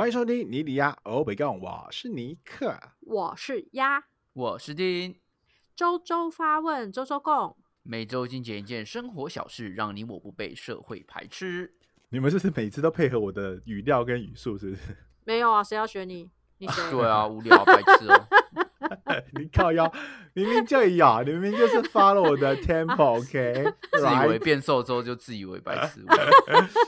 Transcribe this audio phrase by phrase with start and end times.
[0.00, 2.74] 欢迎收听尼里亚欧北杠，我是尼克。
[3.00, 4.02] 我是鸭，
[4.32, 5.14] 我是丁，
[5.76, 7.54] 周周发问，周周共。
[7.82, 11.74] 每周精简一件生活小事，让你我不被社会排斥。
[12.08, 14.56] 你们是不是每次都配合我的语调跟语速？
[14.56, 14.82] 是不是？
[15.26, 16.30] 没有啊，谁要学你？
[16.56, 16.82] 你谁？
[16.90, 18.26] 对啊，无聊白痴哦。
[19.38, 19.92] 你靠腰，
[20.32, 23.70] 明明就有，你明明就是 follow 我的 tempo，OK？
[23.92, 26.02] 自以为来，变瘦之后就自以为白痴。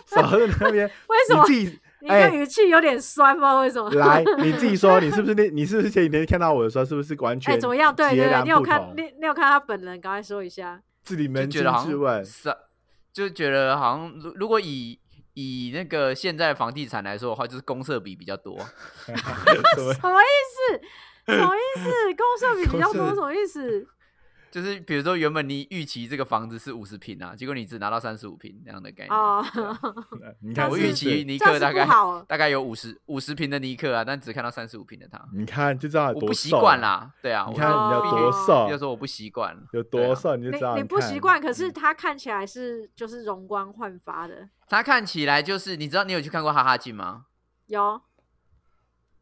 [0.07, 3.61] 少在那边，为什么你自己你哎的语气有点酸吗？
[3.61, 3.89] 为什么？
[3.93, 5.49] 来，你自己说，你是不是那？
[5.55, 7.95] 你是不是前几天看到我的时候，是不是完全哎，怎么样？
[7.95, 10.01] 对对对，你有看你你有看他本人？
[10.01, 10.81] 赶快说一下。
[11.05, 12.59] 就自己扪心觉得好自问像，是，
[13.13, 14.99] 就觉得好像如如果以
[15.35, 18.57] 以那个现在房地产来说的话，就是公社比比较多。
[19.07, 19.13] 什
[20.03, 21.33] 么意思？
[21.33, 21.91] 什么意思？
[22.17, 23.87] 公社比比较多，什么意思？
[24.53, 29.19] 就是比如说原本你预期这个房子是五十平啊，结果你只拿到三十五平那样的概念。
[29.19, 29.43] 哦，
[30.45, 31.87] 你看，我是预期尼克大概
[32.29, 37.11] 大概有五十五十平的尼克啊，但只看到三十五平的他，你看就知道我不习瘦惯啦。
[37.23, 40.77] 对啊，你我看你有哦多瘦要，说我不习惯，有多瘦，你就你知道。
[40.77, 44.51] 你不看习惯，可是他看起来是就是容光焕发的。
[44.69, 47.25] 他看起来就是，你知道你有去看过哈哈镜吗？
[47.69, 48.03] 有，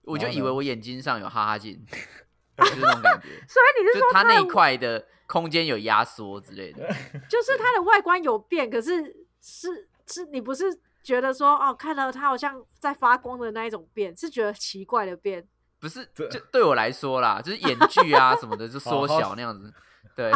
[0.03, 1.81] 我就以为我眼睛上有哈哈镜，
[2.59, 6.85] 就是那种感觉， 所以你是说他那一的块的空间有压缩之类的。
[7.31, 10.65] 就是它的外观有变，可是是是你不是
[11.05, 15.47] 觉得说哦，看到它好像在发光的那一种变，是觉得奇怪的变。
[15.79, 19.73] 不是，这就对我来说啦，就是眼距啊什么的就缩小那样子。
[20.17, 20.33] 对，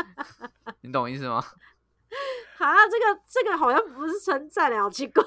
[0.82, 1.42] 你懂意思吗？
[2.58, 5.24] 啊，这个这个好像不是称赞了，好奇怪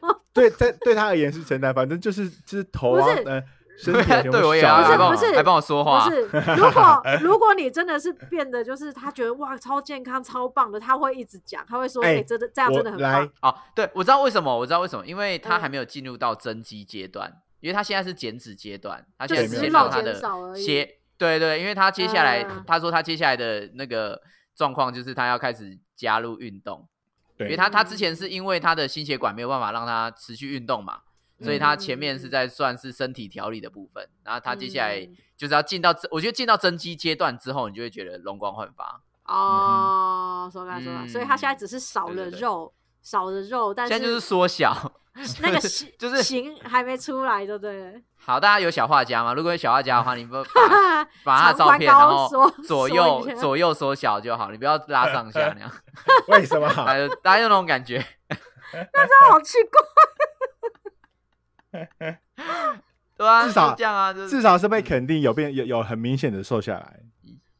[0.00, 0.20] 哦。
[0.32, 3.42] 对，在对他而言是承担，反正就是就是头啊不是，呃，
[3.82, 6.08] 身体啊 全部对我也小的要还帮我不是还帮我说话。
[6.08, 6.22] 不，是，
[6.56, 13.30] 如果 如果你真的是变得，就是他觉得哇超健康超棒的，他会一直讲，他会说，哎的这样真的很棒。
[13.42, 20.62] 哦，对，我知道为什么，我知道为什么，因为他嗯还没有进入到增肌阶段，因为他现在是减脂阶段，他现在是只是肉减少而已。
[20.62, 22.64] 血，对对，因为他接下来、嗯。
[22.66, 24.20] 他说他接下来的那个
[24.54, 26.88] 状况就是他要开始加入运动，
[27.38, 31.00] 因为，他他之前是因为他的心血管没有办法让他持续运动嘛，
[31.42, 39.00] 所以他前面是在算是身体调理的部分，然后他接下来嗯就是要进到增，我觉得进到增肌阶段之后，你就会觉得容光焕发。
[39.24, 44.92] 哦，说干说干，所以他现在嗯只是少了对对对肉，少了肉，但是现在就是缩小，
[45.42, 48.02] 那个形就是形还没出来，对不对？
[48.16, 49.34] 好，大家有小画家吗？
[49.34, 52.28] 如果有小画家的话，你们 把把他的照片，然后
[52.64, 55.70] 左右左右缩小就好，你不要拉上下那样，
[56.28, 56.68] 为什么？
[56.74, 57.98] 大家就大家就那种感觉。
[59.28, 59.80] 好奇怪。
[63.16, 67.00] 对啊，至少这样啊，就是至少是被肯定有变有有很明显的瘦下来。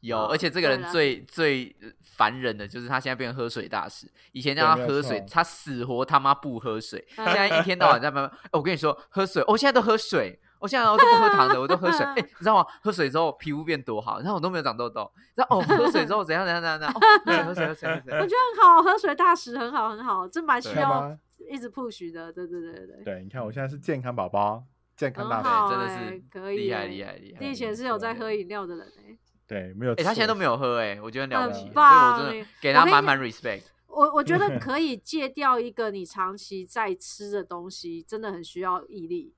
[0.01, 8.31] 有，哦而且这个人最最烦人的就是他现在变成喝水大师，以前让他喝水，他死活他妈不喝水，嗯现在一天到晚在慢慢。
[8.43, 12.03] 哎我跟你说，喝水，我现在都喝水，我现在我都不喝糖的，我都喝水。
[12.15, 12.65] 哎，你知道吗？
[12.81, 15.09] 喝水之后皮肤变多好，然后我都没有长痘痘。
[15.35, 18.19] 然后哦，喝水之后怎样怎样怎样怎样，哦，喝水喝水喝水喝水。
[18.19, 21.17] 我觉得很好，喝水大使很好很好，这蛮需要吗？
[21.49, 23.03] 一直 push 的，对对对对。
[23.03, 24.63] 对，你看我现在是健康宝宝，
[24.95, 25.75] 健康大很好使。
[25.75, 29.17] 真的欸是可以欸厉害厉害厉害你以前是有在喝饮料的人哎、
[29.47, 29.93] 对，没有。
[29.93, 33.63] 哎，他现在都没有喝，哎，我觉得了不起，很所以我真的欸给他满满 respect。
[33.87, 39.35] 我我觉得 可以戒掉一个你长期在吃的东西，真的很需要毅力，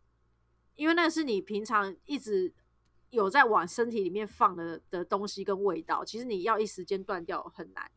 [0.76, 2.54] 因为那是你平常一直
[3.10, 7.92] 有在往身体里面放的的东西跟味道，其实你要一时间断掉很难。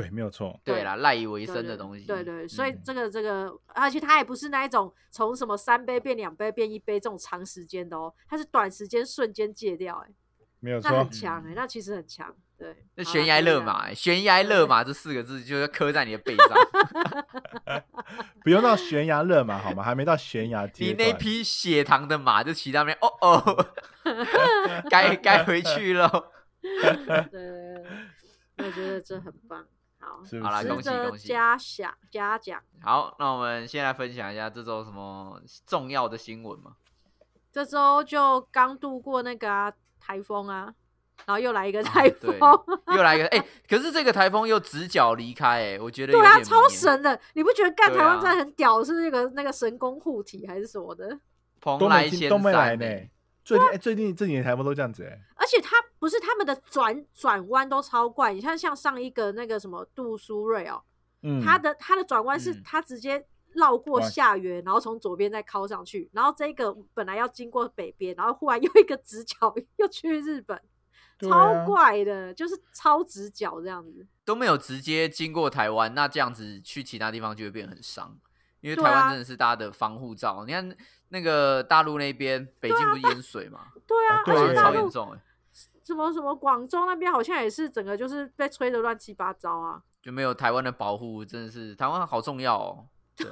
[0.00, 0.60] 对，没有错。
[0.64, 2.04] 对对啦，赖以为生的东西。
[2.04, 10.14] 对对，所以嗯这个这个，而且它也不是那一种从什么三杯变两杯变一杯这种长时间的哦，它是短时间瞬间戒掉、欸，
[10.60, 11.10] 没有错那很。
[11.10, 12.34] 强哎、那其实很强。
[12.58, 17.84] 对，那悬崖勒，马、欸，悬崖勒马这四个字就是刻在你的背上。
[18.42, 19.80] 不用到悬崖勒马好吗？
[19.84, 20.92] 还没到悬崖你。
[20.94, 23.66] 那匹血糖的马就骑到那边，哦哦，
[24.90, 26.10] 该该回去了。
[26.60, 29.64] 对对对，我觉得这很棒。
[30.00, 32.62] 好，好啦是恭喜恭喜嘉奖嘉奖。
[32.82, 36.72] 好，那我们先来分享一下这周什么重要的新闻嘛？
[37.52, 40.72] 这周就刚度过那个啊台风啊，
[41.26, 42.64] 然后又来一个台对风，
[42.94, 46.68] 又来一个， 哎、可是这个台风又直角离开、哎，我觉得对啊，超。
[46.68, 47.18] 神的！
[47.34, 48.84] 你不觉得干台湾真的很屌？
[48.84, 51.18] 是那个那个神功护体还是什么的？
[51.60, 53.10] 蓬都没听莱仙都没来呢欸。
[53.48, 55.18] 最近哎，最近这几年台风都这样子哎。
[55.36, 60.82] 而且他不是他们的转转弯都超怪，你看像上一个那个什么杜苏芮哦，
[61.22, 63.24] 嗯，它的他的转弯是嗯它直接
[63.54, 70.60] 绕过下缘，然后从左边再靠上去，然后这个本来要经过北边，然后忽然又一个直角 又去日本，
[71.20, 74.06] 超怪的，就是超直角这样子。
[74.26, 78.18] 都没有直接经过台湾，那这样子去其他地方就会变很伤。
[78.60, 80.44] 因为台湾真的是大家的防护罩。
[80.44, 80.76] 你看
[81.08, 85.20] 那个大陆那边，北京不是淹水嘛， 对啊，对而且大陆严重哎，
[85.82, 89.82] 什么什么广州那边好像也是整个就是被吹得乱七八糟啊。
[90.00, 92.86] 就没有台湾的保护，真的是台湾好重要哦。
[93.16, 93.26] 对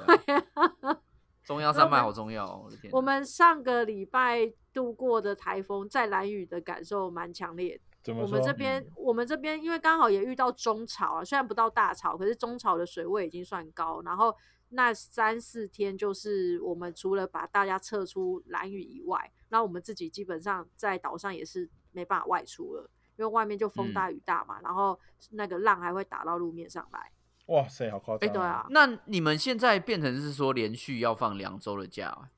[0.53, 0.97] 啊，
[1.45, 2.91] 中央山脉好重要哦，我的天！
[2.91, 8.13] 我们上个礼拜度过的台风，在蓝雨的感受蛮强烈的。
[8.13, 14.01] 我们说这边，嗯我们这边因为刚好也遇到中潮啊，虽然不到大潮，可是中潮的水位已经算高。
[14.03, 14.35] 然后
[14.69, 24.99] 那三四天，就是我们除了把大家撤出蓝屿以外，那我们自己基本上在岛上也是没办法外出了，因为外面就风嗯大雨大嘛，然后
[25.31, 27.11] 那个浪还会打到路面上来。
[27.45, 28.29] 哇塞，好夸张！
[28.29, 32.29] 哎对啊，那你们现在变成是说连续要放两周的假，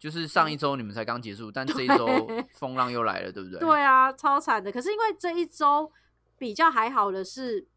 [0.00, 2.06] 就是上一周你们才刚结束，但这一周
[2.54, 3.60] 风浪又来了，对不对？
[3.62, 4.72] 对啊，超惨的。
[4.72, 5.92] 可是因为这一周
[6.36, 7.68] 比较还好的是，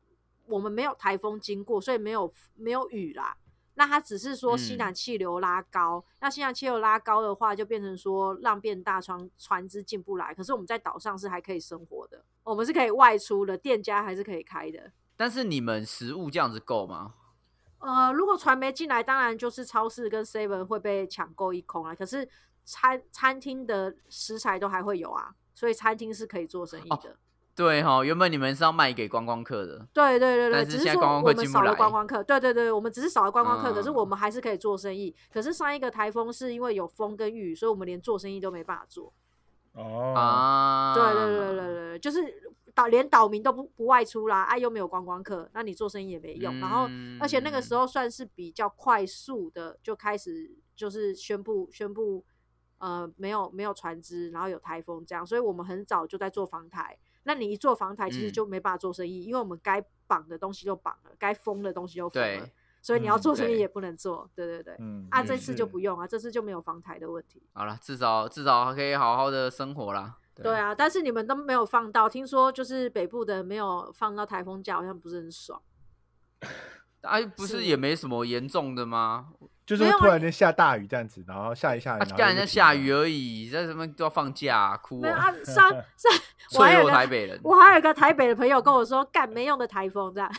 [0.47, 3.37] 我们没有台风经过，所以没有没有雨啦。
[3.81, 10.35] 那它只是说西嗯南气流拉高，那西南气流拉高的话，就变成说浪变大，船船只进不来。
[10.35, 14.91] 可是我们在岛上是还可以生活的，我们是可以外出的，店家还是可以开的。
[15.17, 17.15] 但是你们食物这样子够吗？
[17.79, 21.95] 呃，如果船没进来，当然就是超市跟 Seven 会被抢购一空啊。
[21.95, 22.29] 可是
[22.63, 27.17] 餐餐厅的食材都还会有啊，所以餐厅是可以做生意哦的。
[27.53, 35.13] 对哈，原本你们是要卖给观光客的，对对对对，只是说现在观光我们少了观光客，对对对，我们只是少了观光客，可是嗯我们还是可以做生意。
[35.31, 39.13] 可是上一个台风是因为有风跟雨，所以我们连做生意都没办法做。
[39.73, 46.59] 哦，啊，对对对对对，就是岛连岛民都不不外出啦，啊又没有观光客，那你做生意也没用。
[46.59, 46.89] 然后
[47.19, 52.23] 而且那个时候候算是比较快速的就开始就是宣布宣布
[52.79, 56.97] 呃没有没有船只，然后有台风这样，所以我们很早就在做防台。
[57.23, 62.49] 那你一做防台，其实嗯就没办法做生意，因为我们该绑的东西就绑了，该封的东西就封了，
[62.81, 64.29] 所以你要做生意也不能做。
[64.33, 67.43] 对对对，嗯啊，嗯这次就不用啊，这次就没有防台的问题。
[67.53, 70.17] 好了，至少至少还可以好好的生活啦。
[70.33, 75.61] 对啊，但是你们都没有放到，听说就是北部的没有放到台风假，好像不是很爽。
[77.01, 79.33] 啊，不是是也没什么严重的吗？
[79.77, 86.11] 就是突然间下大雨这样子，然后下一下雨，啊，然后干人家下雨而已，在什么都要放假、哭啊，啊，上 上
[86.59, 87.39] 我还有个台北人。
[87.41, 90.29] 我还有个台北的朋友跟我说，干没用的台风这样，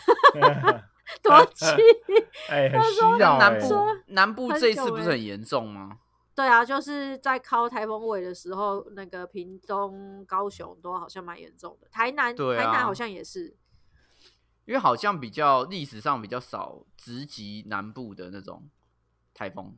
[1.23, 1.65] 多气。
[2.51, 5.99] 哎，很需要哎南部南部这一次不是很严重吗？
[6.35, 13.57] 对啊，就是在靠台风尾的时候，那个屏东、高雄都好像蛮严重的，台南、啊台南好像也是。
[14.65, 18.63] 因为好像比较历史上比较少直击南部的那种
[19.35, 19.77] 台风，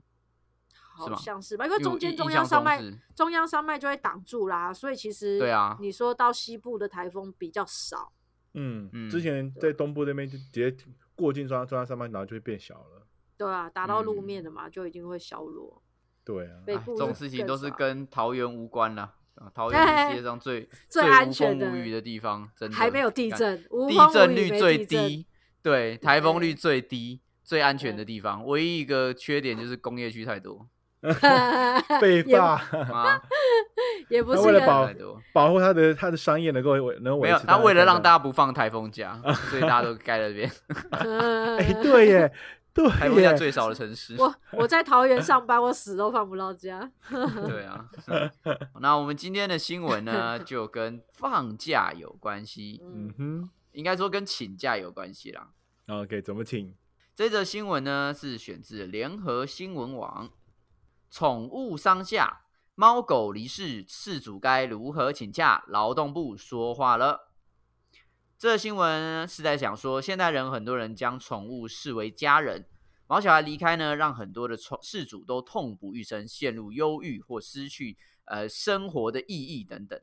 [0.73, 2.81] 好像是吧，因为中间中央山脉
[3.15, 8.13] 中央山脉就会挡住啦，所以其实对啊你说到西部的台风比较少，
[8.55, 10.75] 嗯嗯之前在东部那边就直接
[11.15, 13.07] 过境中央中央山脉，然后就会变小了。
[13.37, 15.83] 对啊，打到路嗯面的嘛，就一定会消落。
[16.25, 19.15] 对啊，哎这种事情都是跟桃园无关啦。
[19.35, 25.27] 啊桃园是世界上最 最无安全的风无雨的地方，真的还没有地震，无地震率最低，
[25.61, 30.67] 对，台风率最低，最安全的地方，唯一一个缺点就是工业区太多
[32.01, 33.21] 被霸，啊，
[34.09, 34.89] 也不是为了保。
[35.35, 37.47] 保护他的他的商业能够维能维没有，持。
[37.47, 40.51] 他为了让大家不放台风假，所以大家都盖在这边，
[41.59, 42.33] 哎，对耶，
[42.73, 44.17] 对台风假，最少的城市。
[44.19, 46.91] 我我在桃园上班，我死都放不到假。
[47.11, 47.85] 对啊，
[48.81, 55.49] 那我们今天的新闻呢，就跟放假有关系，嗯哼应该说跟请假有关系啦。
[55.89, 56.75] ，OK，怎么请？
[57.15, 60.33] 这则新闻呢是选自联合新闻网，
[61.13, 62.41] 宠物丧假，
[62.75, 65.65] 猫狗离世，事主该如何请假？
[65.69, 67.33] 劳动部说话了。
[68.37, 72.67] 这新闻是在讲说，现代人很多人将宠物视为家人，
[73.07, 80.01] 毛小孩离开呢，让很多的宠事主都痛不欲生，陷入忧郁或失去呃生活的意义等等。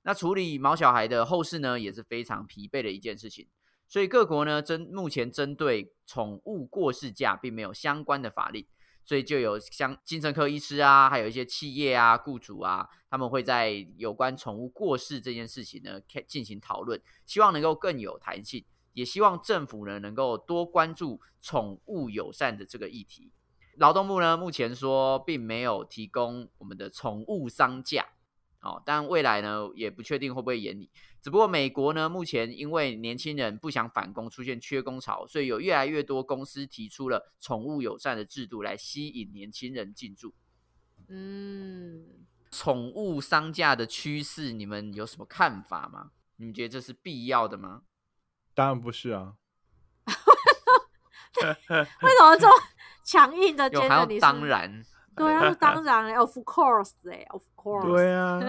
[0.00, 3.48] 那处理毛小孩的后事呢，也是非常疲惫的一件事情。
[3.86, 8.66] 所以各国呢，针目前针对宠物过世价并没有相关的法令，
[9.04, 18.64] 所以就有像精神科医师啊，还有一些企业啊、雇主啊，他们会在有关宠物过世这件事情呢，开进行讨论，希望能够更有弹性，
[18.94, 23.30] 也希望政府呢能够多关注宠物友善的这个议题。
[23.76, 28.06] 劳动部呢目前说并没有提供我们的宠物丧假，
[28.64, 30.90] 哦，但未来呢也不确定会不会演你。
[31.20, 40.34] 只不过美国呢，目前因为年轻人不想返工，出现缺工潮，所以有越来越多公司提出了宠物友善的制度来吸引年轻人进驻。
[41.08, 46.10] 嗯，宠物商价的趋势，你们有什么看法吗？
[46.36, 47.82] 你们觉得这是必要的吗？
[48.54, 49.34] 当然不是啊，
[51.42, 52.52] 为什么这么
[53.02, 54.84] 强硬的有还要觉得你是当，然，
[55.16, 58.40] 对啊，是当然欸，of course 哎，of course，对啊，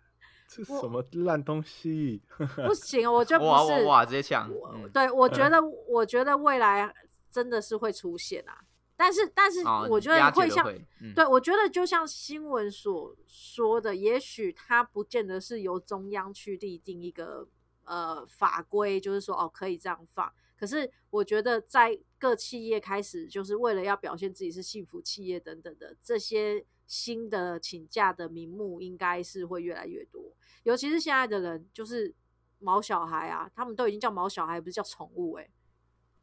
[0.48, 2.22] 这什么烂东西？
[2.66, 6.92] 不 行，我觉得哇不是，哇哇，直接抢，嗯对，我觉得，我觉得未来
[7.30, 8.60] 真的是会出现啊，
[8.96, 17.48] 但是，但是哦我觉得会像，的会，嗯，对我觉得就像新闻所说的，也许它不见得是由中央去立定一个
[17.84, 20.32] 呃法规，就是说哦可以这样放。
[20.64, 30.32] 可是我觉得在各企业开始，就是为了要表现自己是幸福企业等等的这些新的请假的名目，应该是会越来越多。
[30.62, 32.14] 尤其是现在的人，就是
[32.60, 35.46] 毛小孩啊，他们都已经叫毛小孩，不是叫宠物哎、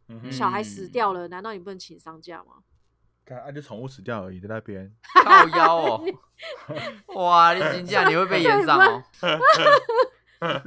[0.07, 2.63] 嗯哼小孩死掉了，难道你不能请丧假吗？
[3.23, 4.91] 看啊，就宠物死掉而已，在那边。
[5.23, 6.03] 靠腰哦，
[7.13, 9.03] 哇，你请假你会被延上哦，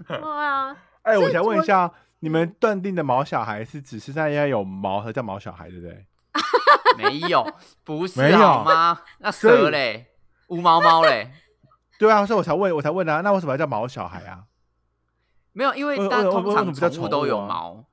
[0.07, 1.93] 对啊，哎，我想我问一下，
[2.25, 6.07] 你们断定的毛小孩是指是在要有毛才叫毛小孩，对不对？
[6.97, 7.47] 没有，
[7.85, 8.99] 不是没有好吗？
[9.19, 10.07] 那蛇嘞，
[10.49, 11.31] 无毛猫嘞，
[12.01, 14.45] 对啊，所以我才问，我才问啊，那为什么要叫毛小孩啊？
[15.53, 17.85] 没有，因为为大家通常宠物都有毛，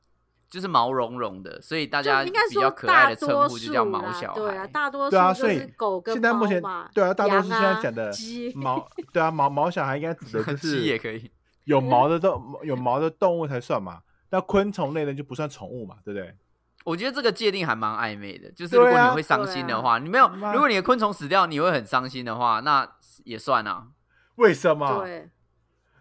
[0.49, 11.29] 就是毛茸茸的，所以大家应该比较可爱的称呼就叫毛小对啊，大多数对啊，所以是狗跟现在目前猫嘛对啊，大多数现在讲的鸡毛，对啊，毛毛小孩应该指的就 是鸡也可以，
[11.65, 13.99] 有毛的动有毛的动物才算嘛。
[14.31, 16.35] 那昆虫类的就不算宠物嘛，对不对？
[16.83, 18.51] 我觉得这个界定还蛮暧昧的。
[18.53, 22.89] 就是如果你会伤心的话，你没有，如果你的昆虫死掉，你会很伤心的话，那
[23.23, 23.87] 也算啊。
[24.35, 25.03] 为什么？
[25.03, 25.29] 对，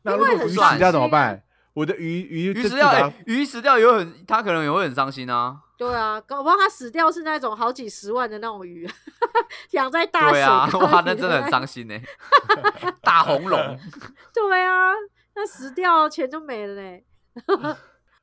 [0.03, 1.43] 那如果鱼死掉怎么办？
[1.75, 5.61] 我的鱼鱼鱼死掉，鱼死掉也会很，他可能也会很伤心啊。
[5.77, 8.89] 对啊，搞不好它死掉是那种好几十万的那种鱼，
[9.73, 11.99] 养在大水对啊，哇，那真的很伤心呢、
[13.03, 13.79] 大红龙，
[14.35, 14.93] 对啊，
[15.35, 17.05] 那死掉钱就没了嘞。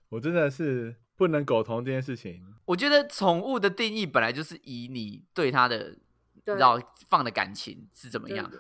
[0.10, 2.44] 我真的是不能苟同这件事情。
[2.66, 5.98] 我觉得宠物的定义本来就是以你对它的，
[6.34, 8.52] 你对知道放的感情是怎么样。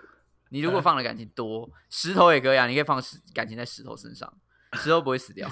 [0.49, 4.31] 你如果放的感情多，石头也可以啊，你可以放石感情在石头身上，
[4.73, 5.47] 石头不会死掉。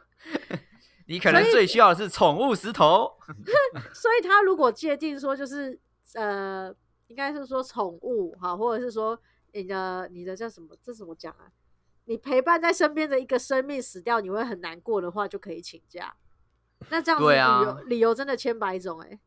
[1.06, 3.10] 你可能最需要的是宠物石头。
[3.94, 5.78] 所以他如果界定说就是
[6.14, 6.74] 呃，
[7.08, 9.18] 应该是说宠物哈，或者是说
[9.52, 10.76] 你的你的叫什么？
[10.82, 11.46] 这怎么讲啊？
[12.06, 16.14] 你陪伴在身边的一个生命死掉，你会很难过的话，就可以请假。
[16.90, 19.18] 那这样子理由、啊理由真的千百种哎、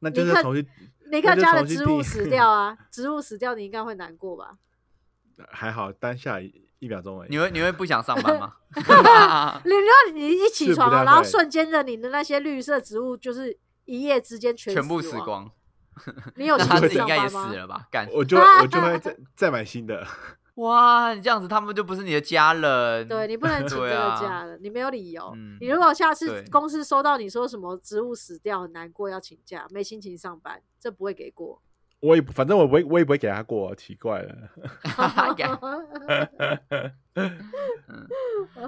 [0.00, 0.66] 那就是重新
[1.12, 4.58] 你看家的植物 死掉啊，植物死掉，你应该会难过吧？
[5.50, 7.30] 还好，当下一一秒钟而已。
[7.30, 8.52] 你会你会不想上班吗？
[9.64, 15.50] 你让你一起床啊，然后瞬间的你的那些绿色植物就是一夜之间全全部死光，
[16.34, 17.28] 你有那自己应该也？
[17.28, 17.86] 死了吧？
[17.90, 20.06] 干我就我就会再再买新的。
[20.58, 23.06] 哇，你这样子他们就不是你的家人。
[23.06, 25.32] 对你不能请 这个假了，你没有理由。
[25.36, 31.62] 嗯你如果下次公司收到你说什么植物死掉很难过要请假，没心情上班，这不会给过。
[32.00, 34.34] 我也不反正我不会，我也不会给他过，奇怪了。
[35.36, 35.56] 干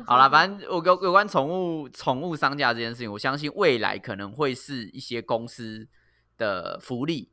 [0.04, 5.86] 好了，反正我有有关宠物宠物商家这件事情，我相信未来可能会是一些公司
[6.36, 7.30] 的福利，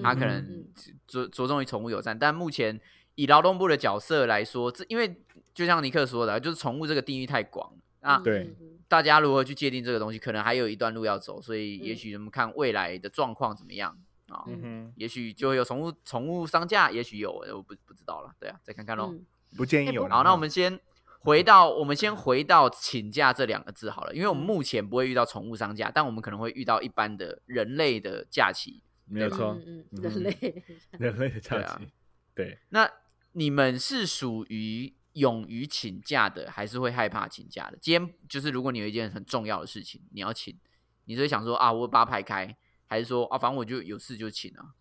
[0.00, 0.66] 他可嗯能
[1.08, 2.80] 着着重于宠物友善，但目前
[3.14, 5.14] 以劳动部的角色来说，这因为
[5.54, 13.96] 就像尼克说的，就是宠物这个定义太广了啊，对嗯大家如何去界定这个东西，可能还有一段路要走，所以也嗯许我们看未来的状况怎么样
[14.28, 19.10] 啊，嗯哼，也许就会有宠物宠物商家，也许有，我不不知道了，对啊，再看看喽。
[19.12, 20.16] 嗯不建议有啦。
[20.16, 20.80] 好，那我们先
[21.18, 28.82] 回到我们先回到请假这两个字好了，因为我们嗯目前不会遇到宠物商假，但我们可能会遇到一般的人类的假期。
[29.04, 31.92] 没有错，嗯嗯，嗯人类人类的假对啊期，
[32.34, 32.90] 对，那
[33.32, 37.78] 你们是属于勇于请假的，还是会害怕请假的？
[37.80, 40.58] 今天就是如果你有一件很重要的事情你要请，
[41.04, 44.74] 你就会想说啊，我把它排开，还是说啊，反正我就有事就请啊？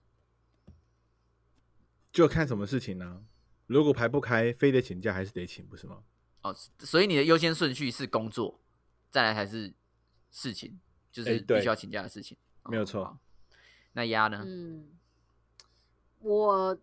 [2.11, 3.23] 就看什么事情呢？
[3.67, 6.03] 如果排不开，非得请假还是得请，不是吗？
[6.41, 8.61] 哦，所以你的优先顺序是工作，
[9.09, 9.73] 再来才是
[10.29, 10.79] 事情，
[11.11, 12.37] 就是必须要请假的事情。
[12.65, 13.17] 没有错
[13.93, 14.43] 那鸭呢？
[14.45, 14.97] 嗯，
[16.19, 16.77] 我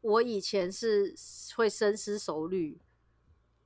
[0.00, 1.14] 我以前是
[1.56, 2.78] 会深思熟虑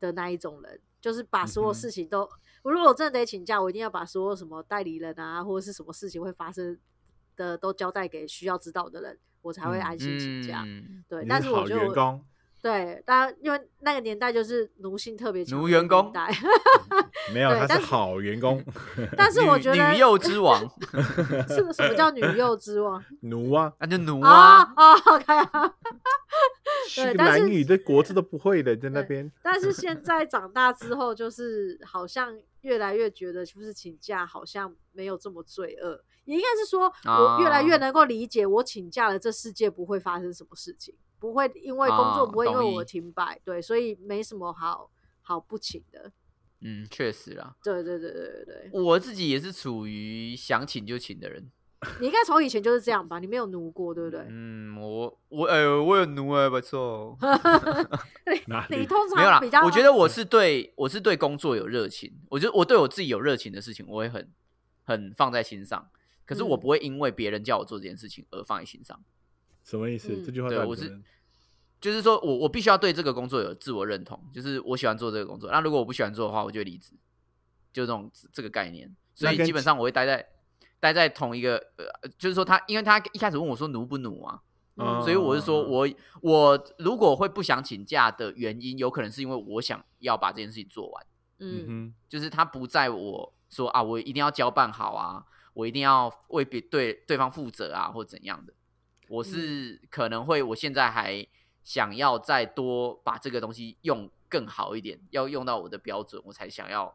[0.01, 2.29] 的那一种人，就是把所有事情都，
[2.62, 6.79] 我如果我真的得请假，我一定要把所有什么代理人啊，或者是什么事情会发生
[7.37, 10.65] 的都交代给需要知道的人，我才会嗯安心请假。
[10.67, 12.21] 嗯对，但是我觉得
[12.62, 16.12] 对，当然因为那个年代就是奴性特别强奴员工
[17.35, 18.65] 没有，他是好员工，
[19.19, 20.61] 但是我觉得女幼之王，
[21.49, 24.93] 是什么叫女幼之王奴啊，那就奴啊啊。
[24.93, 25.75] 啊？OK 啊。
[26.97, 29.31] 对但是男女的国字都不会的，在那边。
[29.43, 46.13] 但是 现在长大之后，就是好像越来越觉得，就是请假好像没有这么罪恶，也应该是说，我越来越能够理解，我请假了，这世界不会发生什么事情，不会因为工作哦不会因为我停摆，对，所以没什么好好不请的。
[46.65, 51.51] 嗯，确实啦，对对对对对对，我自己也是处于想请就请的人。
[52.01, 53.19] 你应该从以前就是这样吧？
[53.19, 54.25] 你没有奴过，对不对？
[54.29, 57.17] 嗯，我我哎、我有奴哎，不错。
[58.47, 58.79] 哪里？
[58.79, 64.31] 你通没有啦常比较，我觉得我是对我是对工作有热情，我觉得我对我自己有热情的事情，我会很
[64.85, 65.89] 很放在心上。
[66.25, 68.99] 可是我嗯不会因为别人叫我做这件事情而放在心上。
[69.65, 70.09] 什么意思？
[70.12, 71.03] 嗯这句话对我是到底怎么
[71.81, 75.51] 就是说我我必须要对这个工作有自我认同，就是我喜欢做这个工作。
[75.51, 76.93] 那如果我不喜欢做的话，我就会离职，
[77.73, 78.95] 就这种这个概念。
[79.15, 80.25] 所那跟以基本上我会待在
[80.83, 84.43] 待在同一个呃，就是说他，因为他一开始问我说努不努啊，
[84.75, 85.89] 嗯所以我是说我
[86.21, 91.07] 我如果会不想请假的原因，有可能是因为我想要把这件事情做完，
[91.39, 91.67] 嗯。
[91.69, 91.95] 哼。
[92.09, 95.25] 就是他不在我说啊，我一定要交办好啊，
[95.55, 98.53] 我一定要为别对对方负责啊，或怎样的。
[99.09, 101.25] 我是可能会，我现在还
[101.62, 106.93] 想要再多把这个东西用更好一点，要用到我的标准，我才想要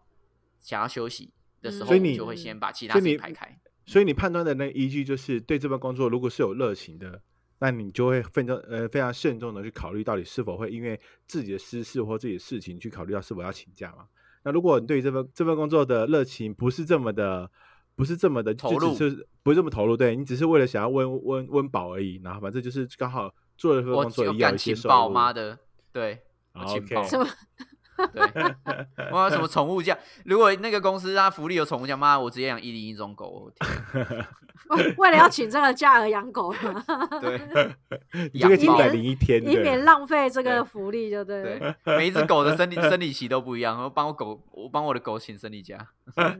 [0.59, 3.57] 想要休息的时候，嗯所以你就会先把其他事情排开。
[3.87, 7.21] 哼，所以你判断的那个依据就是对这份工作如果是有热情的，
[7.59, 14.05] 那你就会非常呃非常慎重的去考虑到底是否会因为自己的私事或自己的事情去考虑到是否要请假嘛。
[14.43, 17.49] 那如果你对这份这份工作的热情不是这么的，
[17.95, 25.13] 不是这么的投入就只是不是这么投入，对你只是为了想要温温温饱而已，然后反正就是刚好做了这份工作有也有一些收干情报，入。
[25.13, 25.57] 妈的，
[25.91, 26.19] 对，
[26.53, 27.03] 我好情报。
[27.03, 27.27] 什么？
[28.13, 29.97] 对，我有什么宠物价？
[30.25, 33.27] 如果那个公司它福利有宠物价，妈，我直接养一零一种狗。
[33.27, 33.65] 我天
[34.97, 36.83] 为了要请这个假而养狗吗？
[37.21, 37.75] 对
[38.33, 41.59] 养一百零一天，以免，浪费这个福利，就对。
[41.85, 45.77] 对，每一只狗的生理生理期都不一样，我帮我狗，我帮我的狗请生理假。
[46.15, 46.37] 哎？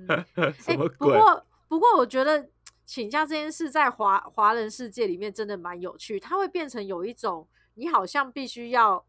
[0.97, 2.49] 不过不过，我觉得
[2.85, 9.05] 请假这件事在华华人世界里面真的蛮有趣，它会变成有一种你好像必须要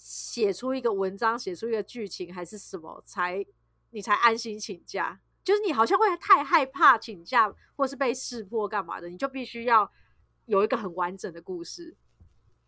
[0.00, 3.44] 写出一个文章，写出一个剧情还是什么，才
[3.90, 5.20] 你才安心请假。
[5.44, 9.90] 就是你好像会太害怕请假，或是被识破干嘛的，你就必须要
[10.46, 11.94] 有一个很完整的故事。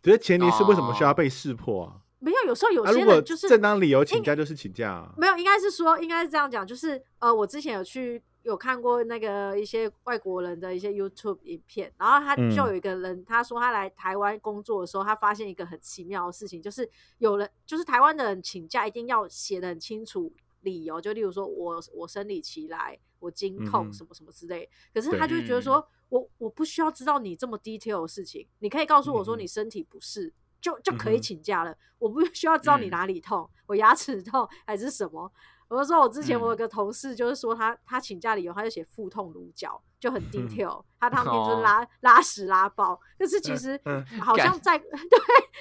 [0.03, 2.01] 只是前提是为什么需要哦被识破啊？
[2.19, 5.13] 没有，有时候有啊，如果些人就是、正当理由请假就是请假啊。
[5.17, 12.49] 没有，应该是说，应该是这样讲，就是呃，我之前有去有看过那个一些外国人的一些 YouTube 影片，然后他嗯。
[12.49, 30.33] 就有一个人，他说他来台湾工作的时候，他发现一个很奇妙的事情，就是有人就是台湾的人请假一定要写的很清楚理由，就例如说我我生理期来，我经痛什么什么之类，可是他就会觉得说，我我不需要知道你这么 detail 的事情，你可以告诉我说你身体不适。
[30.63, 32.89] 就就可以请假了，我不需要知道你嗯。
[32.89, 35.29] 哪里痛，我牙齿痛还是什么，
[35.73, 40.83] 我就说，我之前我有嗯个同事，就是说他他请假理由，他就写腹痛乳脚，就很 detail。
[40.99, 44.87] 他当天就是哦拉拉屎拉爆，但是其实嗯好像在 对，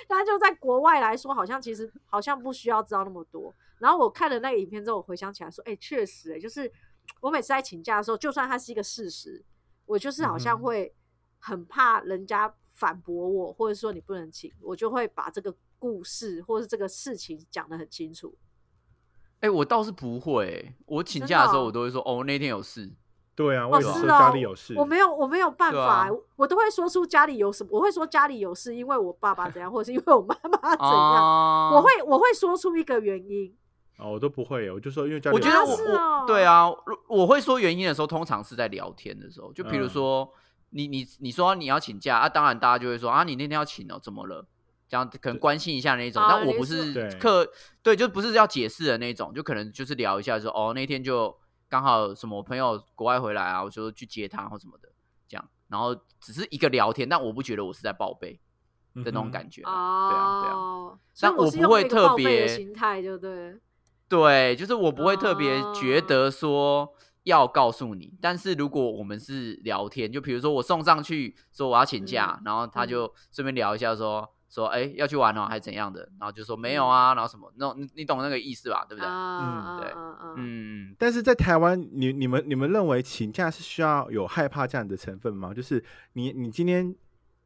[0.06, 3.54] 他就在国外来说，好像其实好像不需要知道那么多。
[3.78, 6.70] 然后我看了那个影片之后，我回想起来说，哎，确实，哎，就是
[7.20, 9.42] 我每次在请假的时候，就算它是一个事实，
[9.86, 10.94] 我就是好像会
[11.38, 18.36] 很怕人家反驳我，或者说你不能请，我就会把这个故事或是这个事情讲得很清楚。
[19.42, 22.90] 哎、我倒是不会欸、我请假的时候，我都会说，哦，那天有事。
[23.34, 33.52] 对啊，哦，我有时候是哦，家里有事，我没有，我没有办对法、啊我都会说出家里有什么，我会说家里有事，因为我爸爸怎样， 或者是因为我妈妈怎样，哦我会我会说出一个原因。
[33.98, 36.66] 哦，我都不会，我就说因为家里有事我觉得我是哦我对啊，
[37.08, 40.32] 我会说原因的时候，通常是在聊天的时候，就比如嗯说、
[40.70, 44.46] 你你你说你要请假啊，当然大家就会说啊，你那天要请哦，怎么了？
[44.92, 47.50] 这样可能关心一下那一种，啊但我不是客
[47.82, 51.34] 对，就不是要解释的那种，就可能就是聊一下说哦，那天就
[51.66, 54.90] 刚好什么我朋友国外回来啊，我就去接他或什么的，
[55.26, 58.34] 这样，然后只是一个聊天，但我不觉得我是在报备
[58.96, 60.98] 的那种感觉啦，对啊对啊。
[61.22, 63.58] 但我不会特别心态，就对。
[64.10, 79.08] 对，就是我不会特别觉哦得说要告诉你，但是如果我们是聊天，就比如说我送上去说我要请假，嗯然后他嗯就顺便聊一下说说哎要去玩哦还是怎样的，然后就说没有嗯啊，然后什么那种你你懂那个意思吧，对不对？
[79.08, 85.54] 啊，对嗯嗯，嗯，但是在台湾，你你们你们认为请假是需要有害怕这样的成分吗？
[85.54, 86.94] 就是你你今天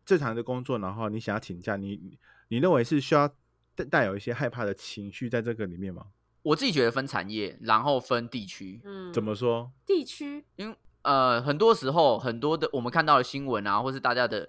[0.05, 3.29] 正常的工作，然后你想要请假，你你你认为是需要
[3.77, 6.07] 带带有一些害怕的情绪在这个里面吗？
[6.43, 9.71] 我自己觉得分产业，然后分地区，嗯，怎么说？
[9.85, 10.45] 地区？
[10.57, 14.49] 因为呃很多时候很多的我们看到的新闻啊，或是大家的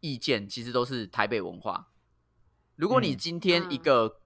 [0.00, 1.88] 意见，其实都是台北文化。
[2.78, 4.20] 如果你嗯今天一嗯个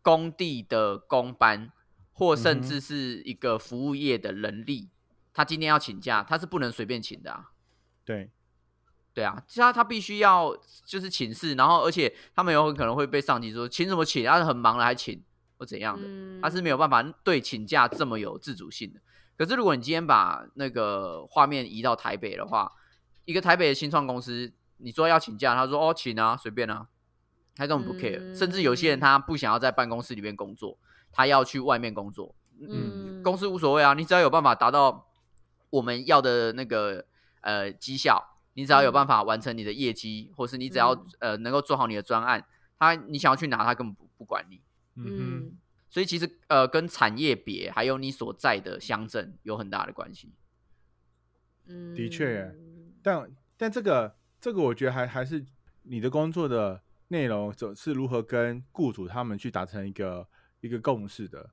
[0.00, 1.70] 工地的工班，
[2.14, 4.88] 或甚至是一个服务业的人力，
[5.34, 7.50] 他今天要请假，他是不能随便请的啊。
[8.02, 8.30] 对，
[9.12, 15.22] 对啊，他他必须要就是请示，然后而且他们有很可能会被上级说请什么请，他是很忙了还请
[15.58, 19.00] 或怎样的，嗯他是没有办法对请假这么有自主性的。
[19.36, 22.72] 可是如果你今天把那个画面移到台北的话，
[23.26, 26.88] 一个台北的新创公司，你说要请假，他说哦请啊，随便啊，
[27.60, 29.00] 他根本不 care，、甚至有些人嗯。
[29.00, 30.78] 他不想要在办公室里面工作，
[31.12, 35.06] 他要去外面工作，嗯公司无所谓啊，你只要有办法达到
[35.68, 37.04] 我们要的那个
[37.42, 41.06] 呃绩效，你只要有办法完成你的业绩，或是你只要、嗯。
[41.18, 42.42] 呃能够做好你的专案，
[42.78, 44.62] 他你想要去哪，他根本不不管你。
[44.94, 45.58] 嗯哼，嗯。
[45.90, 50.32] 所以其实呃跟产业别还有你所在的乡镇有很大的关系。
[51.66, 52.54] 嗯，的确
[53.02, 55.44] 但但这个这个，我觉得还还是
[55.82, 60.26] 你的工作的内容总是如何跟雇主他们去达成一个
[60.60, 61.50] 一个共识的。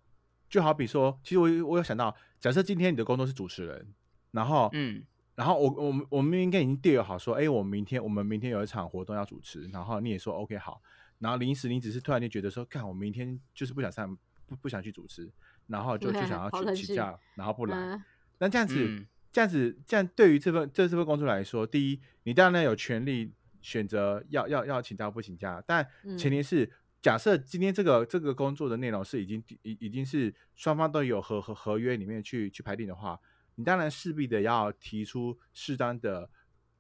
[0.50, 3.94] 就好比说，其实我有我有想到，假设今天你的工作是主持人，
[4.32, 5.04] 然后嗯。
[5.36, 10.82] 然后我我们我们应该已经 deal 好说，哎，我们明天我们明天有一场活动要主持，然后你也说 OK 好，
[11.20, 14.18] 然后临时你只是突然间觉得说，看我明天就是不想上
[14.48, 15.32] 不不想去主持，
[15.68, 18.04] 然后就就想要 去请假，然后不来，嗯
[18.40, 19.06] 那这样子，嗯。
[19.32, 23.32] 这样子，这样对于这份这这份工作来说，第一，你当然有权利
[23.68, 26.18] 选择要要要请假不请假，但嗯。
[26.18, 33.20] 前提是，假设今天这个这个工作的内容是已经已已经是双方都有合合合约里面去去排定的话，
[33.56, 36.30] 你当然势必的要提出适当的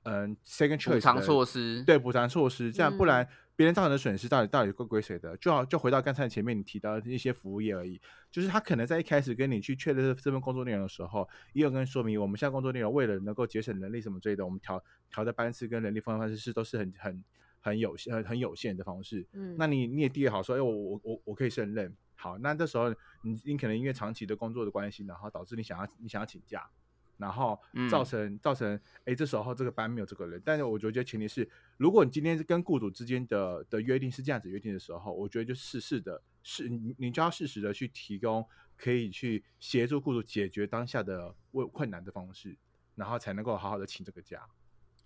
[0.04, 5.36] 嗯 second choice 补偿措施，对补偿措施，这样不然嗯别人造成的损失到底到底归归谁的？
[5.38, 8.00] 就好就回到刚才前面你提到的一些服务业而已，
[8.32, 17.24] 就是他可能在一开始跟你去确认这份工作内容的时候，也有跟你说明，我们现在工作内容为了能够节省人力什么之类的，我们调调的班次跟人力分配方式是都是很很
[17.60, 19.26] 很有限很很有限的方式。
[19.34, 21.91] 嗯，那你你也第一好说，哎，我我我我可以胜任。
[22.13, 22.89] 好，那这时候
[23.24, 26.70] 你你可能因为长期的工作的关系，然后导致你想要你想要请假，
[27.17, 30.41] 然后嗯造成、造成哎这时候这个班没有这个人。
[30.45, 38.45] 但是我觉得前提是，如果你今天是跟雇主之间的的约定是这样子约定的时候，我觉得就适时的是你你就要适时的去提供
[38.77, 42.56] 可以去协助雇主解决当下的问困难的方式，
[42.95, 44.45] 然后才能够好好的请这个假，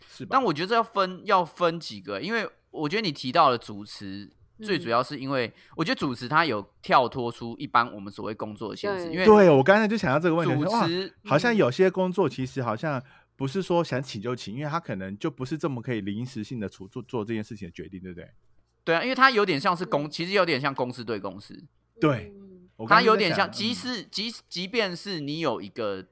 [0.08, 0.30] 是吧？
[0.32, 4.30] 但我觉得这要分要分几个，因为我觉得你提到的主持，
[4.62, 4.92] 最主嗯。
[4.92, 11.58] 要是因为我觉得主持它有跳脱出一般我们所谓工作的限制，因为对我刚才就想到这个问题，主持好像嗯。
[11.58, 13.02] 有些工作其实好像
[13.36, 18.30] 不是说想请就请，因为他可能就不是这么可以临时性的出做做这件事情的决定，对不对？
[18.84, 21.64] 对啊，因为他有点像是公，其实有点像公司对公司，
[22.00, 22.70] 对嗯。
[22.78, 23.76] 我刚它才就在想有点像，即嗯。
[23.76, 26.04] 使即即便是你有一个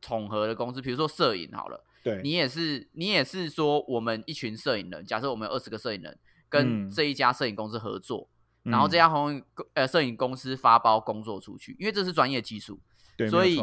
[0.00, 2.20] 统合的公司，比如说摄影好了，对。
[2.22, 8.28] 你也是你也是说我们一群摄影人，假设我们有二十个摄影人跟嗯这一家摄影公司合作，
[8.62, 9.42] 然后这家红
[9.74, 12.80] 呃摄影公司发包工作出去，因为这是专业技术，
[13.16, 13.62] 对，所以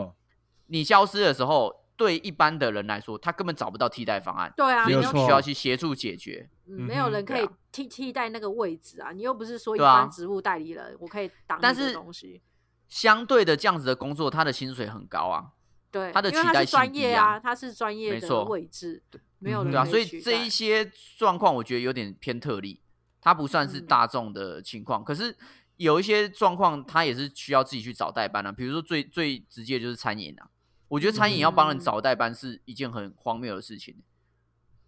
[0.67, 6.49] 你消失的时候，对一般的人来说，他根本找不到替代方案，对啊，所以你需要去协助解决。
[6.65, 12.41] 嗯没有人可以替替代那个位置啊，你又不是说一般职务代理人，我可以挡那个但是东西。
[12.87, 15.51] 相对的，这样子的工作，他的薪水很高啊，
[15.93, 19.03] 对，他的期待是取代性低啊专业啊，它是专业的位置，
[19.37, 22.81] 没有嗯对啊，所以这一些状况，我觉得有点偏特例，
[23.21, 25.03] 它不算是嗯大众的情况。
[25.03, 25.37] 可是
[25.77, 28.51] 有一些状况，他也是需要自己去找代班啊。
[28.51, 30.49] 比如说最最直接就是餐饮啊，
[30.87, 33.95] 我觉得餐饮要帮人嗯找代班是一件很荒谬的事情。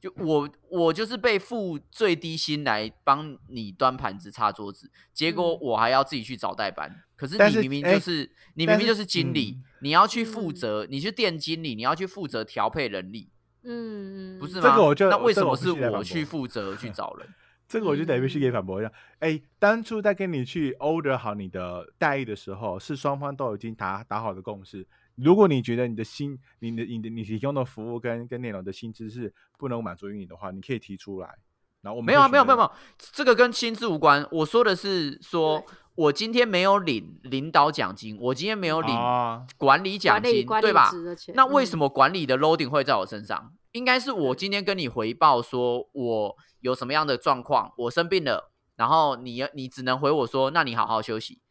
[0.01, 7.04] 就我我就是被付最低薪来帮你端盘子、擦桌子，结果嗯我还要自己去找代班。
[7.15, 13.29] 可是你明明哎就是、你明明就是经理，嗯你要去负嗯责，你是店经理，你要去负责调配人力。
[13.63, 14.61] 嗯，嗯不是吗？
[14.61, 17.27] 这个我就那为什么是我去负责去找人？
[17.67, 18.91] 这个我就得必须给嗯反驳一下。
[19.19, 24.87] 哎，当初在跟你去 order 好你的待遇的时候，是双方都已经打打好的共识。
[25.15, 31.35] 如果你觉得你的薪、你的、你的、你提供的服务跟跟内容的薪资是不能满足于你的话，你可以提出来。
[31.81, 32.71] 然后我们没有啊，没有没有没有，
[33.13, 34.27] 这个跟薪资无关。
[34.31, 40.91] 我说的是说对，我今天没有领领导奖金，我今天没有领啊，管理奖金，对吧？
[41.33, 41.87] 那为什么？
[41.87, 43.53] 管理的 loading 会在我身上？
[43.71, 51.41] 应该是我今天跟你回报说我有什么样的状况，我生病了，然后你你只能回我说，那你好好休息，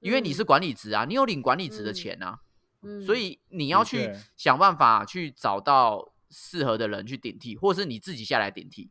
[0.00, 2.40] 因为你是嗯管理职啊，你有领管理职的嗯钱啊。
[2.82, 8.88] 嗯所以你要去想办法去找到适合的人去顶替，或是你自己下来顶替，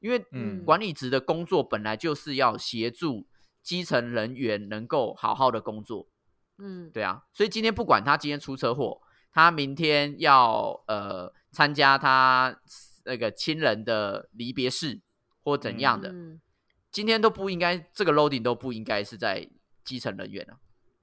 [0.00, 3.28] 因为嗯管理职的工作本来就是要协助
[3.68, 6.08] 基层人员能够好好的工作，
[6.56, 6.90] 嗯。
[6.90, 12.58] 对啊，所以今天不管他今天出车祸，他明天要呃参加他
[13.04, 15.02] 那个亲人的离别式
[15.44, 16.40] 或怎样的，嗯。
[16.90, 19.46] 今天都不应该这个 loading 都不应该是在
[19.84, 20.56] 基层人员啊，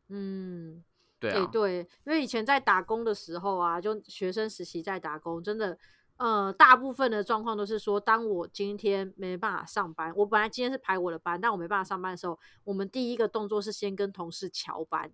[0.10, 0.84] 嗯，
[1.20, 5.78] 对啊，诶对，因为以前在打工的时候啊，就学生实习在打工，真的
[6.18, 15.12] 呃，大部分的状况都是说，当我今天没办法上班，我本来今天是排我的班，但我没办法上班的时候，我们第一个动作是先跟同事调班，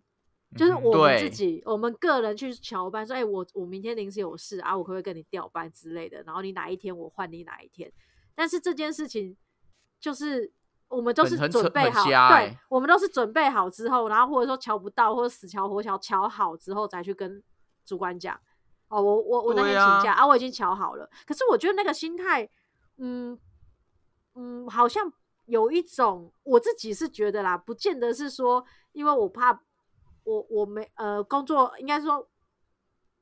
[0.56, 6.22] 就是我们自对己，我们个人去调班，说，哎、我我明天临时有事啊，我可不可以跟你调班之类的？
[6.22, 7.92] 然后你哪一天我换你哪一天？
[8.36, 9.36] 但是这件事情
[10.00, 10.54] 就是
[10.88, 17.42] 我们都是准备好，对欸，我们都是准备好之后，然后或者说瞧不到，或者死瞧活瞧瞧好之后再去跟
[17.84, 18.40] 主管讲。
[18.92, 21.10] 哦，我我我那天请假啊我已经瞧好了。
[21.26, 22.48] 可是我觉得那个心态，
[22.98, 23.40] 嗯
[24.36, 25.10] 嗯，好像
[25.46, 29.62] 有一种我自己是觉得啦，不见得是说，因为我怕
[30.26, 32.28] 我我没呃工作，应该说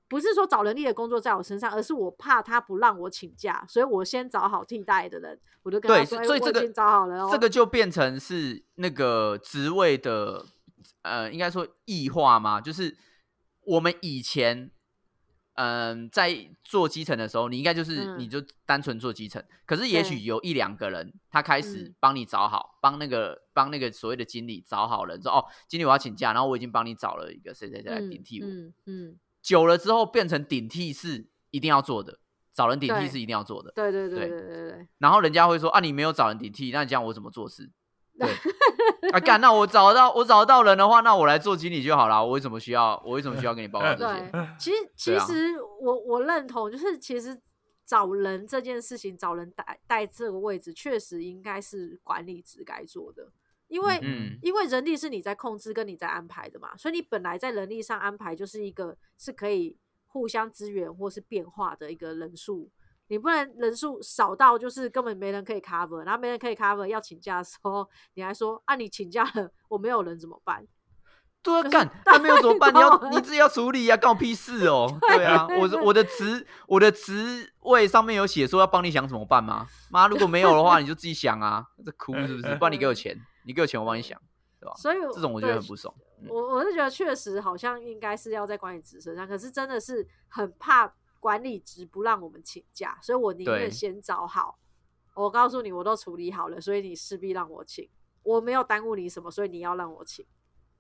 [0.08, 10.44] 不是说找人力的工作在我身上，而是我怕他不让我请假，所以我先找好替代的人，我就跟他，说，所以这个已经找好了哦，这个就变成是那个职位的
[11.04, 12.98] 呃，应该说异化嘛，就是
[13.66, 14.72] 我们以前。
[15.62, 28.48] 嗯，在做基层的时候，你应该就是、嗯你就单纯做基层，可是也许有一两个人，他开始嗯帮你找好，帮那个帮那个所谓的经理找好人，说哦，经理我要请假，然后我已经帮你找了一个谁谁谁来顶替我。
[28.48, 32.20] 嗯嗯，久了之后变成顶替是一定要做的，
[32.54, 33.70] 找人顶替是一定要做的。
[33.76, 37.70] 对对对对对对对，然后人家会说啊，你没有找人顶替，那你这样我怎么做事？
[38.20, 42.24] 对， 啊干，那我找到我找到人的话，那我来做经理就好了。
[42.24, 44.30] 我为什么需要我为什么需要跟你报告这些？
[44.32, 47.40] 对， 其实其实我我认同，就是其实
[47.86, 53.32] 找人这件事情，找人带带这个位置，确实应该是管理职该做的，
[53.68, 59.78] 因为、嗯因为人力是你在控制跟你在安排的嘛，所以你本来在人力上安排就是一个是可以
[60.08, 62.70] 互相支援或是变化的一个人数。
[63.10, 70.66] 你不能人数少到就是根本没人可以 cover，然后没人可以 cover，要请假的时候，你还说啊，你请假了，我没有人怎么办？
[71.42, 72.74] 对啊，干，他没有怎么办？
[72.74, 74.88] 你要你自己要处理呀、干我屁事哦。
[75.08, 79.66] 对啊，我的我的职我的职位上面有写说要帮你想怎么办吗？
[79.90, 81.66] 妈，如果没有的话，你就自己想啊。
[81.86, 82.56] 这哭是不是？
[82.56, 84.20] 不然你给我钱，你给我钱我帮你想，
[84.60, 84.74] 对吧？
[84.76, 85.94] 所以这种我觉得很不爽。
[86.22, 94.58] 嗯我我是觉得确实好像应该是要在管理职身上，可是真的是很怕管理职不让我们请假，所以我宁愿先找好。
[95.16, 97.90] 我告诉你，我都处理好了，所以你势必让我请。
[98.24, 100.26] 我没有耽误你什么，所以你要让我请。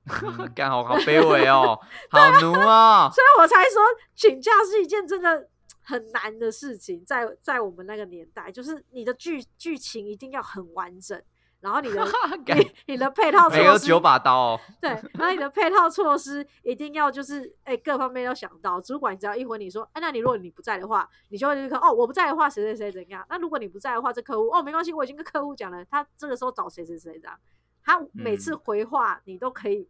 [0.05, 1.77] 嗯 干好好卑微哦，
[2.09, 3.09] 好奴啊！
[3.13, 3.81] 所以我才说
[4.15, 5.49] 请假是一件真的
[5.81, 11.21] 很难的事情，在在我们那个年代，就是你的剧剧情一定要很完整，
[11.61, 12.05] 然后你的
[12.55, 14.59] 你你的配套措施每个都九把刀哦。
[14.79, 18.79] 对，然后你的配套措施一定要就是哎、各方面要想到。
[18.79, 23.25] 主管只要一回你说，哎、那你如果你不在的话，你就会立刻哦，我不在的话，谁谁谁怎样？
[23.29, 27.37] 那如果你不在的话，这客户哦没关系，我已经跟客户讲了，他这个时候找谁谁谁这样。
[27.83, 29.87] 他每次嗯回话你都可以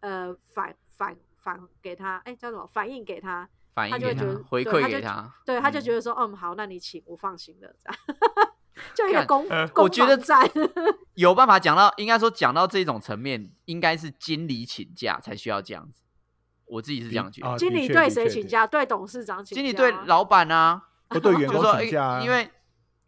[0.00, 5.34] 呃反反反给他，哎、叫什么反应给他，反应给他他就会觉得，回对他就馈给他。
[5.44, 7.98] 对，他就嗯觉得说，嗯好，那你请，我放心了，这样。
[8.94, 10.50] 就一个公呃我觉得防战，
[11.14, 16.02] 有办法讲到，应该说讲到这种层面，应该是经理请假才需要这样子。
[16.66, 17.48] 我自己是这样觉得。
[17.48, 18.66] 啊经理对谁请假？
[18.66, 19.62] 对董事长请假啊。
[19.62, 22.48] 经理对老板啊， 不对 员工，请假啊，因因为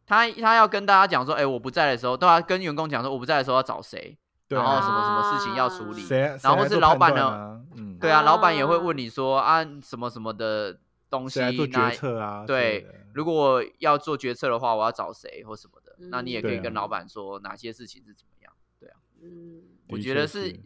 [0.07, 6.03] 他他要跟大家讲说，哎、我不在的时候，都要跟员工讲说，我不在的时候要找谁，对啊然后什么什么事情要处理。
[6.03, 7.61] 谁然后是老板呢啊？
[7.77, 10.77] 嗯，对啊，老板也会啊问你说啊，什么什么的
[11.13, 12.47] 东西来做，那决策啊？
[12.47, 18.53] 对如果要做决策的话，我要找谁或什么的，那你也可以跟老板说哪些事情是怎么样。
[18.81, 20.59] 对啊嗯，我觉得是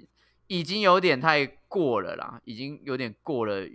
[0.46, 3.66] 已经有点太过了啦，已经有点过了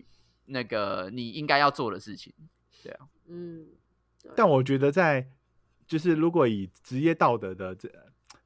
[0.46, 2.34] 那个你应该要做的事情。
[2.82, 3.68] 对啊嗯，
[4.34, 5.28] 但我觉得在
[5.86, 7.90] 就是如果以职业道德的这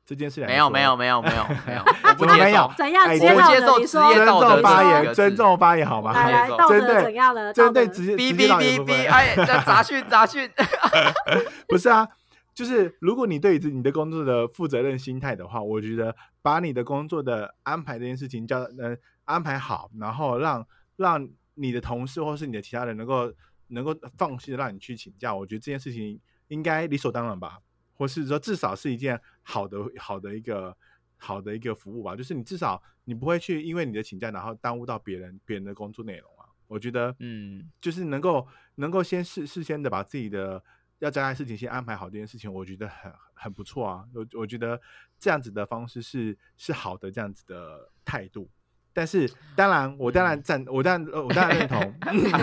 [0.06, 2.72] 这件事没有没有没有没有没有， 我不接受。
[2.78, 3.08] 怎样？
[3.10, 6.14] 我接受职业道德重发言，尊重发言好吗？
[6.14, 7.52] 来来，道德针对怎样了？
[7.52, 10.48] 针对职业哔职业道德哔哔哔，部分哎，这杂讯杂讯。
[11.68, 12.08] 不是啊，
[12.54, 20.66] 就是如果你对你的工作的负责任心态的话，我觉得把你的工作的安排这件事情叫呃安排好，然后让
[20.98, 23.34] 让你的同事或是你的其他人能够
[23.70, 27.58] 能够放心的让你去请假，我觉得这件事情应该理所当然吧，
[27.98, 30.76] 或是说至少是一件好的好的一个
[31.18, 40.62] 好的一个服务吧，就是你至少你不会去因为你的请假然后耽误到别人别人的工作内容啊，我觉得嗯，就是能够能够先事事先的把自己的
[41.00, 44.04] 要交代的事情先安排好，这件事情我觉得很很不错啊。
[44.14, 44.82] 我我觉得
[45.20, 48.50] 这样子的方式是是好的，这样子的态度。
[48.96, 51.94] 但是当然，我当然赞，我当然呃我当然认同。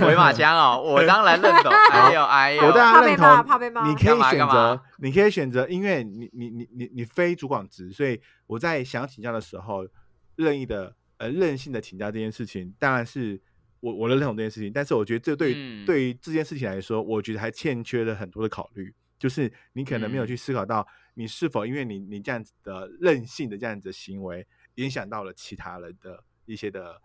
[0.06, 1.72] 回马枪哦，我当然认同。
[1.90, 9.88] 哎呦哎呦，我当然认同，怕被骂你可以选择，你可以选择，因为你你你你你非主管职，所以我在想请假的时候，
[10.36, 13.40] 任意的呃任性的请假这件事情，当然是
[13.80, 15.86] 我我认同这件事情，但是我觉得这对于、嗯。
[15.86, 20.26] 对于这件事情来说，我觉得还欠缺了很多的考虑，就是你可能没有嗯。
[20.26, 27.00] 去思考到你是否因为你你这样子的任性的这样子的行为，影响到了其他人的一些的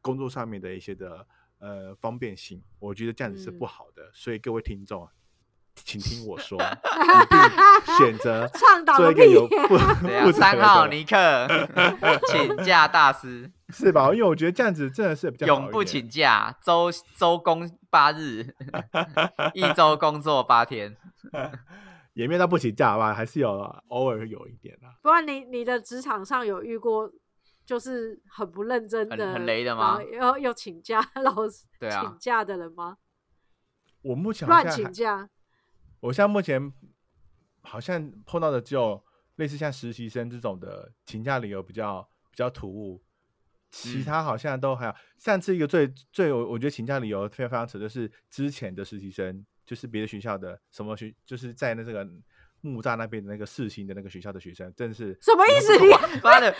[0.00, 1.26] 工作上面的一些的
[1.58, 5.10] 呃方便性，我觉得这样子是不嗯好的，所以各位听众啊。
[5.84, 11.46] 请听我说， 一定选择 倡导做一个有屁 负对啊，负责三号尼克
[12.28, 14.08] 请假大师，是吧？
[14.14, 18.54] 因为我觉得这样子真的是比较永不请假，周周工八日，
[19.52, 20.96] 一周工作八天。
[22.14, 23.50] 也没有到不请假吧，还是有
[23.88, 24.96] 偶尔会有一点啦。
[25.02, 27.12] 不然你你的职场上有遇过
[27.66, 32.96] 就是很不认真的、很雷的吗然后又又请假，老师 对啊请假的人吗？
[34.02, 35.28] 我目前好乱请假，
[36.00, 36.72] 我现在目前
[37.62, 43.02] 好像碰到的只有类似像实习生这种的请假理由比较比较突兀，
[43.68, 44.96] 其嗯他好像都还好。
[45.18, 52.06] 上次一个最最我我觉得请假理由非常非常扯，就是之前的实习生，就是别的学校的什么学，就是在那这个
[52.66, 55.78] 木栅那边的那个四星的那个学校的学生，真是什么意思？
[55.78, 55.88] 你
[56.22, 56.54] 妈的，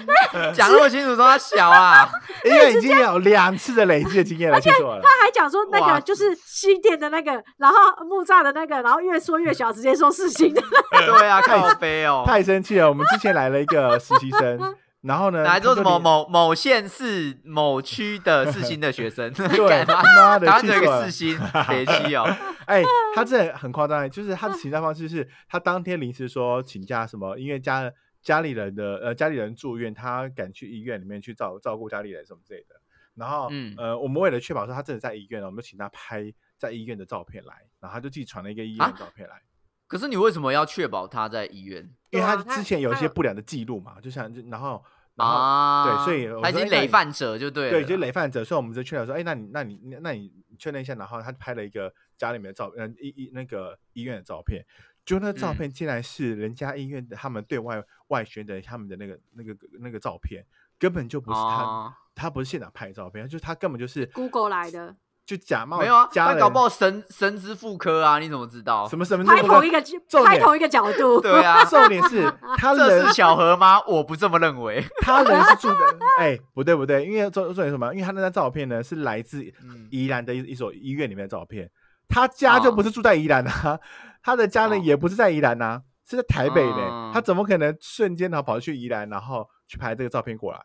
[0.54, 2.08] 讲那么清楚，说他小啊，
[2.44, 5.02] 因为已经有两次的累积的经验了，气死我了。
[5.02, 10.62] 他还讲说那个就是西店的那个，然后木栅的那个，然后越说越小，直接说四星的。
[11.06, 12.88] 对啊，靠背哦，太生气了！
[12.88, 14.58] 我们之前来了一个实习生，
[15.06, 19.84] 然后呢，来做什么某某县市某区的四星的学生，对？
[19.86, 21.38] 妈的，台湾只有一个世新
[21.68, 22.24] 北区哦，
[22.66, 22.82] 哎，
[23.14, 27.92] 他这很夸张，就是他的请假方式是，他当天临时说请假什么，因为家
[28.22, 32.74] 家里人的呃家里人住院，他赶去医院里面去照照顾家里人什么之类的。
[33.14, 38.90] 然后、嗯呃，我们为了确保说他真的在医院了，我们就请他拍在医院的照片来，然后他就自己传了一个医院啊？
[38.90, 39.40] 的照片来，
[39.86, 41.88] 可是你为什么要确保他在医院？
[42.10, 44.84] 因为他之前有一些不良的记录嘛，就像然后
[45.16, 45.84] 然后、啊？
[45.84, 54.64] 对所以我他已经累犯者就对了，对，就是累犯者，所以我们就确认说，哎，那你那你那你确认一下，然后他拍了一个家里面的照，嗯，医医那个医院的照片，
[55.04, 60.44] 就那照嗯片竟然是人家医院的他们对外外宣的他们的那个那个那个照片，
[60.78, 68.86] 根本就不是他，哦他不是现场拍的照片，就是他根本就是 Google 来的，就假冒没有啊，他搞不好神神之妇科啊，你怎么知道？
[68.88, 73.82] 什么什么拍同一个拍重点同一个角度，对啊， 重点是他这人是巧合吗？
[73.88, 74.84] 我不这么认为。
[75.00, 75.76] 他人是住的，
[76.20, 77.92] 哎，不对不对，因为重重点什么？
[77.92, 81.68] 因为他那张照片呢是来自嗯宜兰的一一所医院里面的照片，
[82.08, 83.78] 他家就不是住在宜兰啊，
[84.22, 90.60] 他的家人哦也不是在宜兰啊，是在台北的，哦他怎么可能瞬间然后跑去宜兰，然后去拍这个照片过来？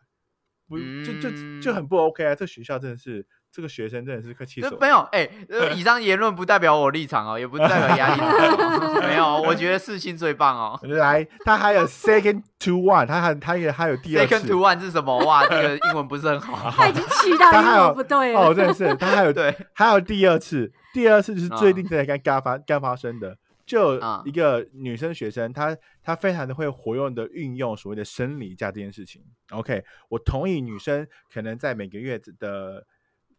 [0.68, 2.34] 不就就就很不 OK 啊！
[2.34, 4.78] 这学校真的是，这个学生真的是快气死我了。
[4.80, 9.00] 没有，哎、呃 以上言论不代表我立场哦，也不代表压力哦。
[9.06, 10.80] 没有，我觉得世新最棒哦。
[10.84, 15.18] 来，他还有 second to one，他还他也还有第二 Second to one 是什么？
[15.26, 16.70] 哇，这个英文不是很好。
[16.70, 18.54] 他已经气到英 他还有文不对哦，了。
[18.54, 23.36] 真的是他还有对，还有第二次，第二次就是最啊近才刚刚发刚发生的，
[23.66, 29.22] 就一个女生学生，她她非常的会活用的运用所谓的生理假这件事情。
[29.50, 32.84] OK，我同意女生可能在每个月的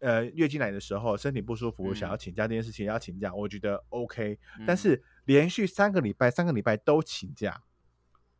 [0.03, 4.37] 呃月经来的时候身体不舒服，嗯想要请假这件事情要请假，我觉得 OK，、
[4.67, 4.77] 但嗯。
[4.77, 7.61] 是连续三个礼拜三个礼拜都请假，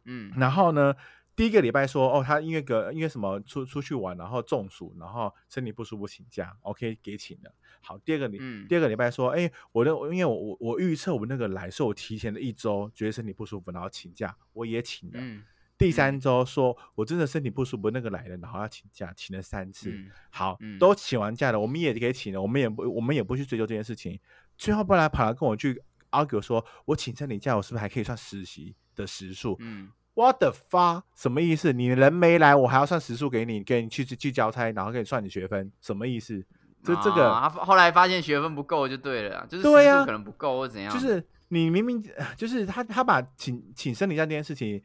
[0.04, 0.34] 嗯。
[0.36, 0.94] 然后呢，
[1.34, 7.56] 第一个礼拜说哦，他因为个因为什么出出去玩，然后中暑，然后身体不舒服请假，OK 给请了。
[7.82, 8.68] 好，第二个礼、嗯。
[8.68, 15.20] 第二个礼拜说，哎，我的因为我我我预测我那个来是我提前了一周觉得身体不舒服，然后请假，我也请了。
[15.22, 15.44] 嗯
[15.84, 19.90] 第三周说我真的身体不舒服，那个来了，然后要请假，请了三次。
[19.92, 24.20] 嗯好，嗯都请完假了，我们也可以请了，我们也不我们也不去追究这件事情。
[24.58, 29.58] 最后不然跑来跟我去 argue 说，我请生理假，我是不是还可以算实习的时数？
[29.60, 31.04] 嗯 What the fuck？
[31.16, 31.74] 什么意思？
[31.74, 36.46] 你人没来，我还要算时数给你，给你去去交差，然后给你算你学分，什么意思？
[36.84, 40.94] 就这个、后来发现学分不够就对了啊，就是时数可能不够或怎样。
[40.94, 42.04] 就是你明明
[42.38, 44.80] 就是他他把请请生理假这件事情，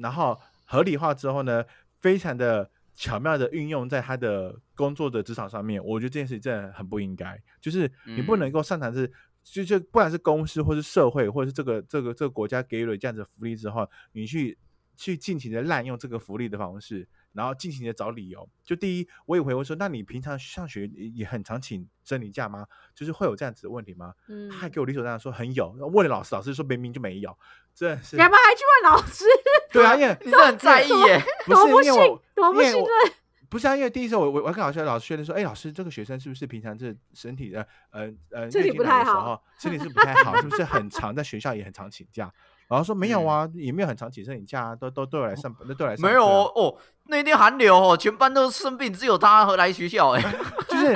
[0.00, 1.64] 然后合理化之后呢，
[2.00, 7.40] 非常的巧妙的运用在他的工作的职场上面，我觉得这件事情真的很不应该。
[7.60, 9.12] 就是你不能嗯够擅长是。
[9.42, 14.56] 就就不管是公司或是社会，或者是这个这个这个国家给予了这样子的福利之后，你去
[15.00, 18.46] 去尽情的滥用这个福利的方式，然后尽情的找理由。
[18.62, 22.66] 就第一，我也会问说，那你平常上学也也很常请生理假吗？
[22.94, 24.12] 就是会有这样子的问题吗？
[24.28, 27.34] 嗯他还给我理所当然说很有，问了老师，老师说明明就没有，
[27.74, 29.24] 真的是干嘛还去问老师？
[29.72, 33.14] 对啊，因为 你是很在意耶，不多不信是因为我，多不因为我信任。
[33.48, 42.32] 不是啊，因为第一次我我我跟老师老师确认说，哎，老师这个学生是不是平常这身体的呃呃身体月经不太好来的时候身体是不太好，是不是很常在学校也很常请假？
[42.70, 46.76] 然后说没有啊，也没有很长请摄影假啊，都都都有来上班，都都有来上没有哦哦，
[47.08, 50.22] 那天寒流哦，全班都生病，只有他和来学校哎
[50.68, 50.94] 就是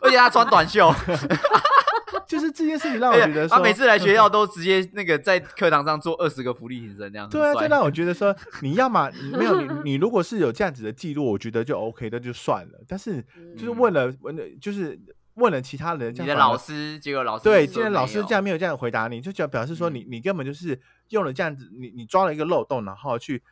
[0.00, 0.92] 而且他穿短袖，
[2.26, 12.80] 就是这件事情让我觉得说，他每次来学校都直接那个在课堂上做二十个浮力挺身，这样对啊，很帅就让我觉得说，你要么你没有你你如果是有这样子的记录，我觉得就 OK，那就算了。
[12.88, 13.22] 但是
[13.56, 13.78] 就是嗯。
[13.78, 14.98] 问了问了，就是
[15.34, 20.06] 问了其他人，你的老师，结果老师对，既然老师这样没有这样回答你，就表表示说你嗯。
[20.10, 20.78] 你根本就是
[21.08, 23.42] 用了这样子，你你抓了一个漏洞，然后去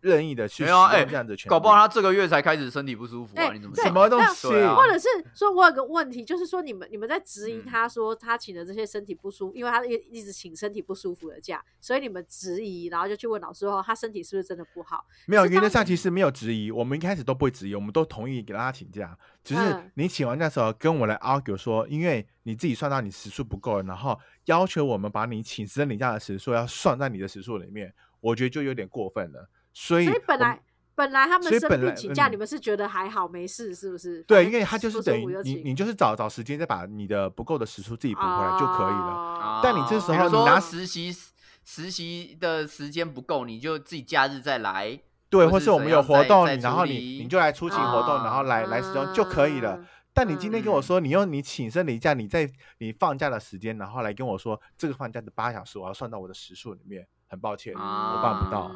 [0.00, 15.04] 任意的去使没有啊哎这样子的，搞不好他这个月才开始身体不舒服啊，哎你怎么什么东那西啊或者是说，我有个问题，就是说你们你们在质疑嗯他说他请的这些身体不舒服，因为他一一直请身体不舒服的假，所以你们质疑，然后就去问老师说他身体是不是真的不好？
[15.26, 19.16] 没有，原则上其实没有质疑，我们一开始都不会质疑，我们都同意给他请假。
[19.42, 29.48] 只是嗯你请完假的时候跟我来 argue 说，因为你自己算到你时数不够了，然后要求我们把你请生理假的时数要算在你的时数里面，我觉得就有点过分了。
[29.78, 30.58] 所以所以本来
[30.94, 34.22] 本来他们生病请假，嗯你们是觉得还好没事，是不是？
[34.22, 39.12] 对，因为他就是等于你你就是找找时间再把你的不够的时数自己补回来就可以了。
[39.12, 41.14] 哦但你这时候你拿实习
[41.62, 44.98] 实习的时间不够，你就自己假日再来，
[45.28, 49.86] 对，或是我们有活动，然后你你就来出勤活动，然后来来使用就可以了嗯。
[50.14, 58.74] 但你今天跟我嗯说，你用你请生理假，你在你放假的时间，然后来跟我说这个放假的八小时，我要算到我的时数里面，很抱歉，我办不到。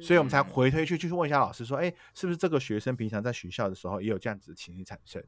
[0.00, 5.22] 嗯所以我们才嗯回推去，去问一下老师说，哎，是不是这个学生平常在学校的时候也有这样子的情形产生，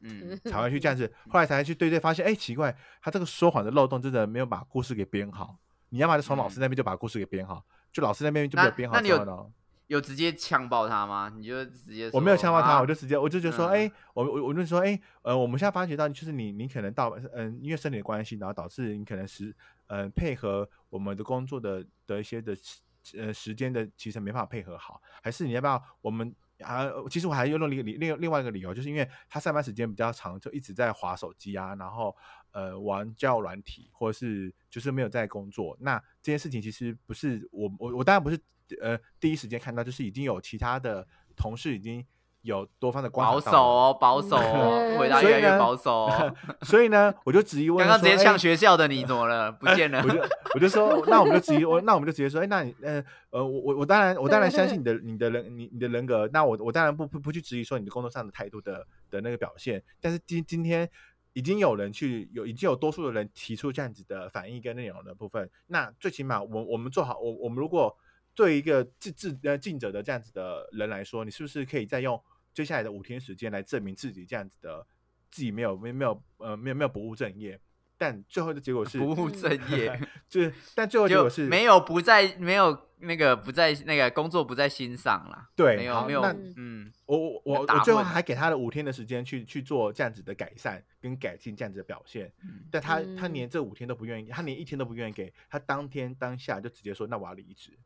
[0.00, 5.58] 嗯，才会去这样子，后来才去对对，发现，哎，奇怪，他这个说谎的漏洞真的没有把故事给编好。
[5.88, 9.52] 你要么就从老师嗯那边就把故事给编好，就老师那边就没有编好那你有之后呢？
[9.88, 11.32] 有直接呛爆他吗？
[11.36, 19.54] 你就直接我没有说呛爆他，啊我就直接我就觉得说，嗯哎、我我我就说，哎、呃，我们现在发觉到，就是你你可能到，嗯、因为身体的关系，然后导致你可能是，
[19.86, 22.80] 嗯、配合我们的工作的的一些的时
[23.16, 26.86] 呃时间的其实没办法配合好，还是你要不要我们啊？
[27.10, 32.16] 其实我还用了另另另外一个理由，就是因为他上班时间比较长，就一直在划手机啊，然后
[32.52, 35.76] 呃玩交友软体，或者是就是没有在工作。
[35.80, 38.40] 那这件事情其实不是我我我当然不是
[38.80, 42.04] 呃第一时间看到，就是已经有其他的同事已经
[42.46, 46.34] 有多方的观保察到了守哦，保守哦，回答越来越保守哦。
[46.62, 49.52] 所以呢，我就质疑问，刚刚直接哎呛学校的你怎么了？
[49.60, 50.08] 不见了我。
[50.08, 50.20] 就
[50.54, 60.88] 我就说， 那我们就直接我那我们就直接说，哎，那你呃呃，我我我当然我当然相信你的你的人你你的人格，那我我当然不不不去质疑说你的工作上的态度的的那个表现，但是今今天
[61.32, 67.94] 已经有人去有已经有多数的人提出这样子的反应跟内容的部分，那最起码我我们做好我我们如果
[68.34, 72.22] 对一个尽尽呃尽责的这样子的人来说，你是不是可以再用
[72.56, 74.86] 接下来的五天时间来证明自己这样子的
[75.30, 77.60] 自己没有没有没有呃没有没有不务正业？
[77.98, 85.50] 但最后的结果是不务正业， 就是，但最后结果是没有不在没有那个不在那个工作不在心上啦。
[85.54, 86.22] 对没有没有，
[86.56, 97.78] 嗯，我我我我最后还给他了五天的时间去去做这样子的改善跟改进这样子的表现，嗯但他他嗯连这五天都不愿意，他连一天都不愿意给，他当天当下就直接说那我要离职，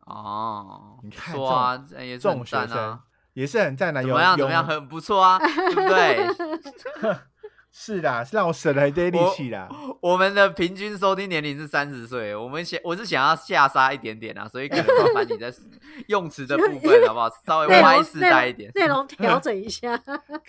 [0.00, 3.00] 哦，你看说啊，这种学生
[3.34, 6.26] 也是很赞的，有怎么样怎么样，有很不错啊， 对不对？
[7.72, 9.68] 是啦，是让我省了一堆力我气啦。
[10.02, 15.54] 我们的平均收听年龄是三十岁，我们想我是想要下杀一点点啊，所以可能麻烦你在
[16.08, 17.30] 用词的部分好不好？
[17.46, 19.96] 稍微歪世带一点，内容调整一下。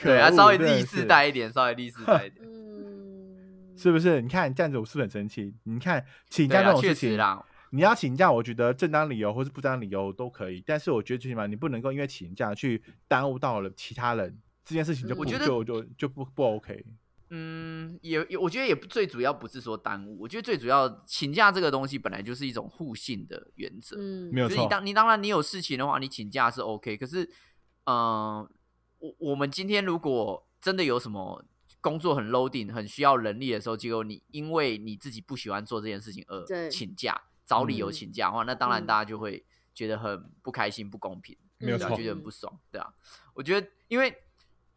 [0.01, 2.41] 对啊，稍微励真的是志带一点，稍微励志带一点。
[2.41, 4.19] 嗯，是不是？
[4.19, 5.53] 你看这样子，我是不是很生气？
[5.65, 7.39] 你看请假这种事情，实啦，
[7.71, 16.85] 你要请假，我觉得正当理由或是不正当理由都可以，但是我觉得最起码你不能够因为请假去耽误到了其他人，这件事情就嗯不我觉得就就就不不 OK。
[17.33, 23.95] 嗯，也也，我觉得也不最主要不是说耽误，我觉得最主要请假这个东西本来就是一种互信的原则。
[23.97, 26.97] 嗯，没有错你当你当然你有事情的话，你请假是 OK。
[26.97, 27.23] 可是，
[27.85, 28.45] 嗯、
[28.99, 31.41] 我我们今天如果真的有什么
[31.79, 37.19] 工作很 loading、很需要人力的时候，结果你因为你自己不喜欢做这件事情而对请假，
[37.51, 42.87] 找理由嗯请假的话，那当然嗯大家就会觉得很不开心、不公平，没有错觉得很不爽，对啊。
[43.33, 44.15] 我觉得，因为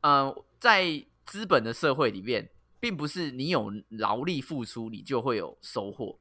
[0.01, 2.51] 呃，在资本的社会里面，
[2.81, 6.19] 并不是你有劳力付出你就会有收获，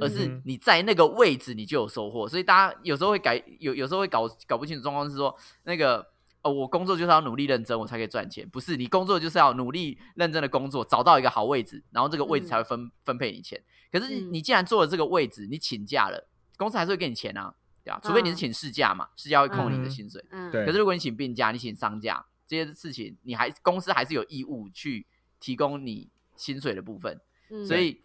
[0.00, 2.28] 而是你在那个位置你就有收获。
[2.28, 5.32] 所以大家有时候会改，有有时候会搞搞不清楚状况是说，
[5.62, 6.04] 那个
[6.42, 8.48] 呃，我工作就是要努力认真，我才可以赚钱。
[8.48, 13.62] 不是你工作就是要努力认真的工作，找到一个好位置，然后这个位置才会分、分配你钱。
[13.90, 20.24] 可是嗯你既然做了这个位置，你请假了，公司还是会给你钱啊，对啊，除非你是嗯请事假嘛，事假会扣你的嗯薪水。
[20.30, 25.06] 嗯，对可是如果你请病假，你请丧假这些事情，你还公司还是有义务去
[25.38, 27.20] 提供你薪水的部分。
[27.50, 28.02] 嗯所以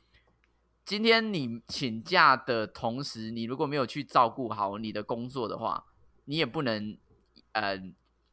[0.86, 5.86] 今天你请假的同时，你如果没有去照顾好你的工作的话，
[6.26, 6.98] 你也不能
[7.54, 7.82] 呃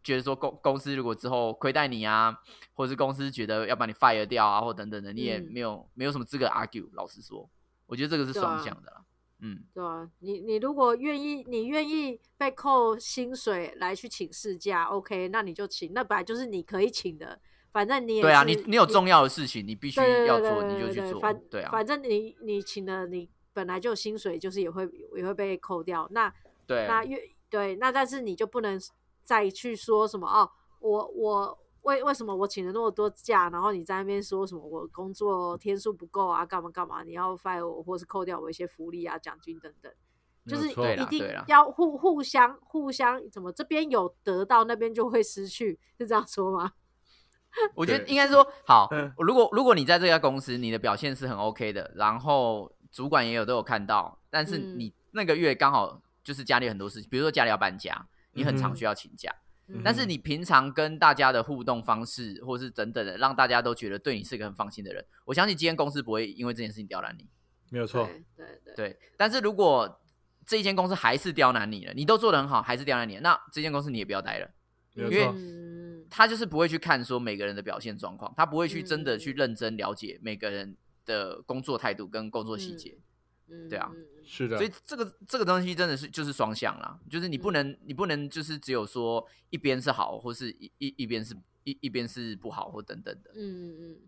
[0.05, 2.39] 觉得说公公司如果之后亏待你啊，
[2.75, 6.89] 或者是公司觉得要把你 fire 掉啊，或等等的，你也嗯没有、没有什么资格 argue。
[6.93, 7.49] 老实说，
[7.87, 9.05] 我觉得这个是双向的啦。
[9.41, 17.39] 嗯，对啊，你你如果愿意，你愿意被扣薪水来去请事假，OK，那你就请，那本来就是你可以请的，
[17.73, 21.39] 反正你也对啊，你你有重要的事情，你必须要做，对你就去做反。
[21.51, 26.09] 对啊，反正你你请了，你本来就有薪水，就是也会也会被扣掉。
[26.13, 26.33] 那
[26.67, 28.81] 对，那越对，那但是你就不能
[29.25, 30.49] 再去说什么哦，
[30.81, 39.93] 我我为为什么我请了那么多假，然后你在那边说什么我工作天数不够啊，干嘛干嘛，你要 fire 我，或是扣掉我一些福利啊、奖金等等。
[40.47, 46.73] 就是一定要互互相互相怎么这边有得到，那边就会失去，是这样说吗？
[47.75, 59.35] 我觉得应该说，好嗯，如果如果你在这家公司，你的表现是很 OK 的，然后主管也有都有看到，但是嗯你那个月刚好就是家里很多事情，比如说家里要搬家，你很常嗯需要请假，
[59.69, 67.27] 嗯但是你平常跟大家的互动方式，或是等等的，让大家都觉得对你是个很放心的人，我相信今天公司不会因为这件事情刁难你。
[67.71, 70.01] 没有错，对对对，但是如果
[70.47, 74.51] 这一间公司还是刁难你了，你都做得很好，还是刁难你了，那这间公司你也不要待了。
[74.97, 75.29] 因为
[76.09, 79.19] 他就是不会去看说每个人的表现状况，他不会去真的嗯。
[79.19, 83.03] 去认真了解每个人的工作态度跟工作细节，嗯
[83.69, 83.93] 对啊
[84.25, 93.99] 是的所以，这个这个东西真的是就是双向啦，就是你不嗯能、你不能就是只有说一边是好，或是一一一边是一一边是不好或等等的，嗯嗯嗯。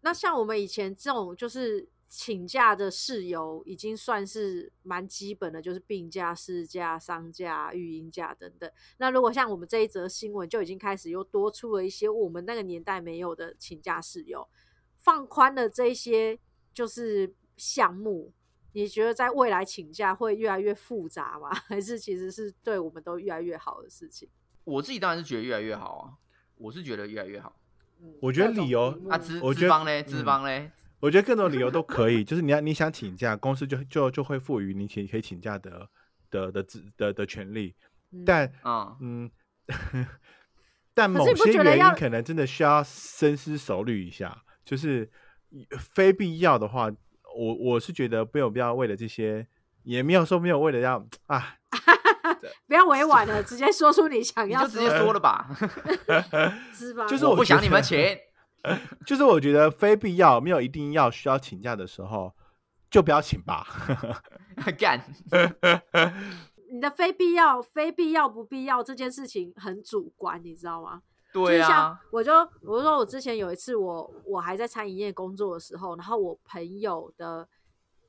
[0.00, 8.70] 那像我们以前这种就是请假的事由，已经算是蛮基本的，就是病假、事假、丧假、育婴假等等。
[8.96, 14.48] 那如果像我们这一则新闻，就已经开始又多出了一些我们那个年代没有的请假事由，
[14.96, 16.38] 放宽了这一些
[16.72, 18.32] 就是项目。
[18.76, 21.48] 你觉得在未来请假会越来越复杂吗？
[21.66, 24.28] 还是其实是对我们都越来越好的事情？
[24.64, 26.12] 我自己当然是觉得越来越好啊，
[26.56, 27.56] 我是觉得越来越好。
[28.02, 30.70] 嗯我觉得理由啊，资我觉得资方嘞，资嗯方嘞，
[31.00, 35.88] 我觉得各种理由都可以，就是你要你想请假，公司就就就会赋予你请可以请假的
[36.30, 37.74] 的的资的的权利，
[38.12, 39.30] 嗯但嗯，嗯，
[40.92, 45.10] 但某些原因可能真的需要深思熟虑一下，就是
[45.78, 46.90] 非必要的话，
[47.36, 49.46] 我我是觉得没有必要为了这些，
[49.82, 51.56] 也没有说没有为了要啊，
[52.66, 55.48] 不要委婉了，直接说出你想要就直接说说了吧，
[56.72, 57.98] 是吧，就是我不想你们请。
[59.06, 62.34] 就是我觉得非必要没有一定要需要请假的时候，
[62.90, 63.64] 就不要请吧。
[64.76, 65.00] 干，
[66.72, 71.02] 你的非必要、非必要不必要这件事情很主观，你知道吗？
[71.32, 77.48] 对就像啊，我就我就说我之前有一次我我还在餐饮业工作的时候，然后我朋友的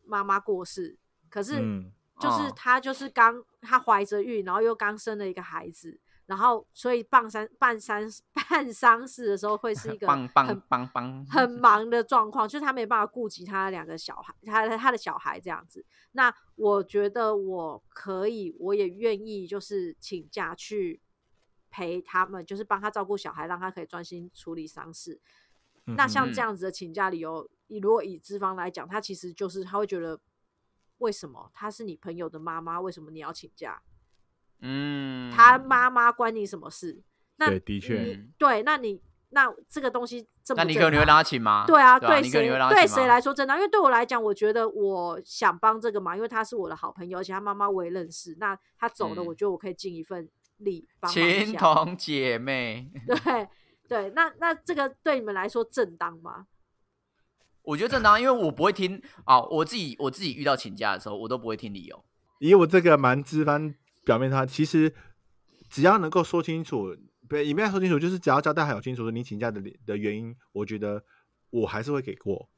[0.05, 0.97] 妈妈过世，
[1.29, 8.01] 可是嗯就是哦她就是刚她怀着孕，然后又刚生了一个孩子，然后所以办丧办丧
[8.33, 15.85] 办丧事的时候会是一 个棒棒很棒棒，很忙的状况，就是他没办法顾及他两个小孩，他的他的小孩这样子。
[16.13, 20.99] 那我觉得我可以，我也愿意，就是请假去
[21.77, 25.21] 陪他们，就是帮他照顾小孩，让他可以专心处理丧事。
[25.95, 30.19] 那像嗯这样子的请假理由，以如果以资方来讲，他其实就是他会觉得，
[30.97, 33.79] 为什么她是你朋友的妈妈，为什么你要请假？
[34.61, 37.03] 嗯，他妈妈关你什么事？
[37.35, 38.99] 那对的确对，那你
[39.29, 41.63] 那这个东西这么那你可能会让他请吗？
[41.67, 43.55] 对啊，对谁对谁来说正当？
[43.55, 48.35] 因为对我来讲，我觉得我想帮这个忙，因为他是我的好朋友，而且他妈妈我也认识。
[48.39, 51.59] 那他走了，嗯我觉得我可以尽一份力帮忙情一下。
[51.59, 53.47] 同姐妹， 对
[53.87, 56.47] 对，那那这个对你们来说正当吗？
[57.63, 62.05] 我觉得正当，因为我不会听啊，我自己我自己遇到请假的时候，我都不会听理由。
[62.39, 63.73] 以我这个蛮资方
[64.05, 64.93] 表面上，其实
[65.69, 66.95] 只要能够说清楚，
[67.27, 71.03] 不也没有说清楚，就是只要交代好清楚你请假的理的原因，我觉得
[71.49, 72.49] 我还是会给过。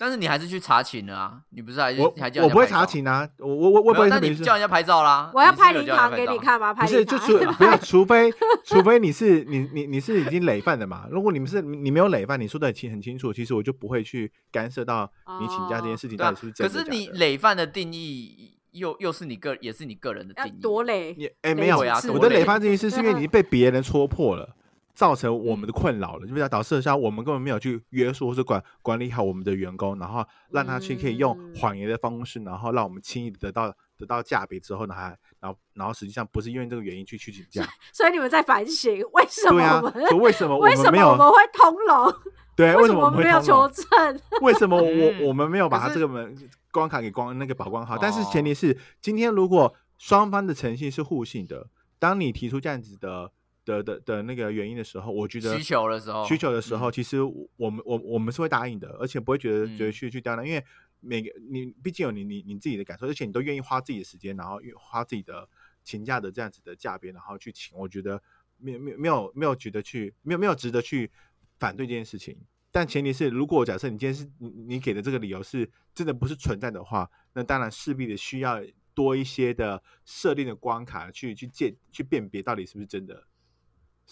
[0.00, 6.26] 但是你还是去查寝了啊，你不是还是我还叫我不会查寝啊，我我我我不会那你叫人家拍照啦，我要拍你是不是有灵堂给。
[6.26, 6.72] 你看吗？
[6.72, 8.32] 拍不是，就除 不要，除非
[8.64, 11.06] 除非你是你你你是已经累犯的嘛。
[11.10, 16.90] 如果你们是你没有累犯，你说的很清很清楚，其实我就不会去干涉到你请假这件事情到底是不是，真可是。
[16.90, 21.12] 你累犯的定义又又是你个也是你个人的定义，多累？
[21.18, 24.56] 也哎累没有呀啊，我的累累犯这件事是因为你被别人戳破了。
[24.94, 42.14] 造成我们的困扰了，就是导致像我们根本没有去约束或是管管理好我们的员工，然后让他去可以用嗯谎言的方式，然后让我们轻易地得到得到价别之后呢，还然后然后实际上不是因为这个原因去去请假， 所以你们在反省，为什么对啊 为什么我为什们没有么我们会通融？
[42.56, 42.74] 对？
[42.76, 44.20] 为什什么么我们没有求证？
[44.42, 46.36] 为什么我嗯我们没有把他这个门
[46.70, 51.68] 关卡给关那个保管好，但是哦前提是今天如果双方的诚信是互信的，
[51.98, 53.32] 当你提出这样子的
[53.64, 57.18] 的的的那个原因的时候，我觉得需求的时候需求的时候，嗯其实
[57.56, 60.64] 我们我我们是会答应的，而且不会觉得觉得嗯去去刁难，因为
[61.00, 65.48] 每个你毕竟有你你你自己的感受，而且你都愿意花自己的时间，然后愿花自己的
[65.82, 68.22] 请假的这样子的价别，然后去请，我觉得
[68.58, 71.10] 没有没有没有没有觉得去没有没有值得去
[71.58, 72.36] 反对这件事情。
[72.72, 78.62] 但前提是，如果假设你今天是你你给的这个理由是真的不是存在的话，那当然势必的需要
[78.94, 83.26] 多一些的设定的关卡去去鉴去辨别到底是不是真的。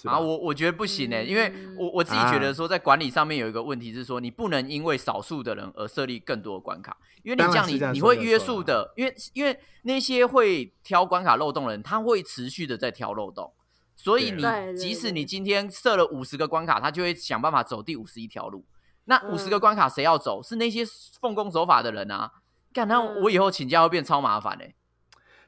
[0.05, 2.38] 啊，我我觉得不行呢、因为我我自己觉啊。
[2.38, 13.53] 得说，在管理上面有一个问题是说，你不能因为少数的人而设立更多的关卡，因为你这样你你会约束的，因为因为那些会挑关卡漏洞的人，他会持续的在挑漏洞，
[13.96, 14.42] 所以你
[14.76, 18.64] 即使你今天设了五十个关卡，他就会想办法走第五十一条路。
[19.07, 19.61] 那五十个嗯。
[19.61, 20.42] 关卡谁要走？
[20.42, 20.82] 是那些
[21.20, 22.30] 奉公守法的人啊！
[22.74, 24.74] 干，那我以后请假会变超麻烦嘞、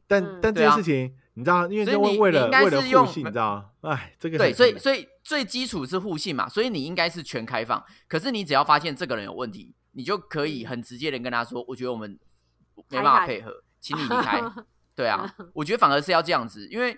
[0.08, 0.38] 但嗯。
[0.40, 7.82] 但这件事情，你知道，因为所以就为为了你你应该为了是用互信，你知道，哎，这个对，所以所以最基础是互信嘛，所以你应该是全开放。
[8.06, 12.18] 可是你只要发现这个人有问题，你就可以很直接的跟他说，我觉得我们
[12.88, 14.40] 没办法配合，请你离开。
[14.94, 16.94] 对啊，我觉得反而是要这样子，因为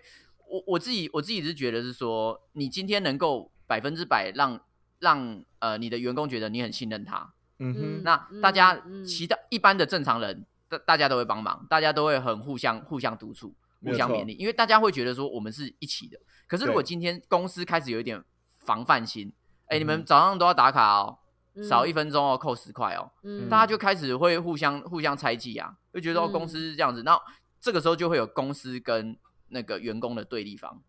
[0.51, 4.61] 我我自己我自己是觉得是说，你今天能够百分之百让
[4.99, 16.19] 让呃你的员工觉得你很信任他，嗯哼，那大家其他一般的正常人，大大家都会帮忙，大家都会很互相互相督促、互相勉励，因为大家会觉得说我们是一起的。
[16.47, 18.23] 可是如果今天公司开始有一点
[18.61, 19.33] 防范心，
[19.67, 21.19] 哎、你们早上都要打卡哦，
[21.55, 27.19] 嗯少一分钟哦，扣十块哦，嗯大家就开始会互相互相猜忌啊，就觉得公司是这样子，那
[27.61, 29.17] 这个时候就会有公司跟
[29.49, 30.83] 那个员工的对立方，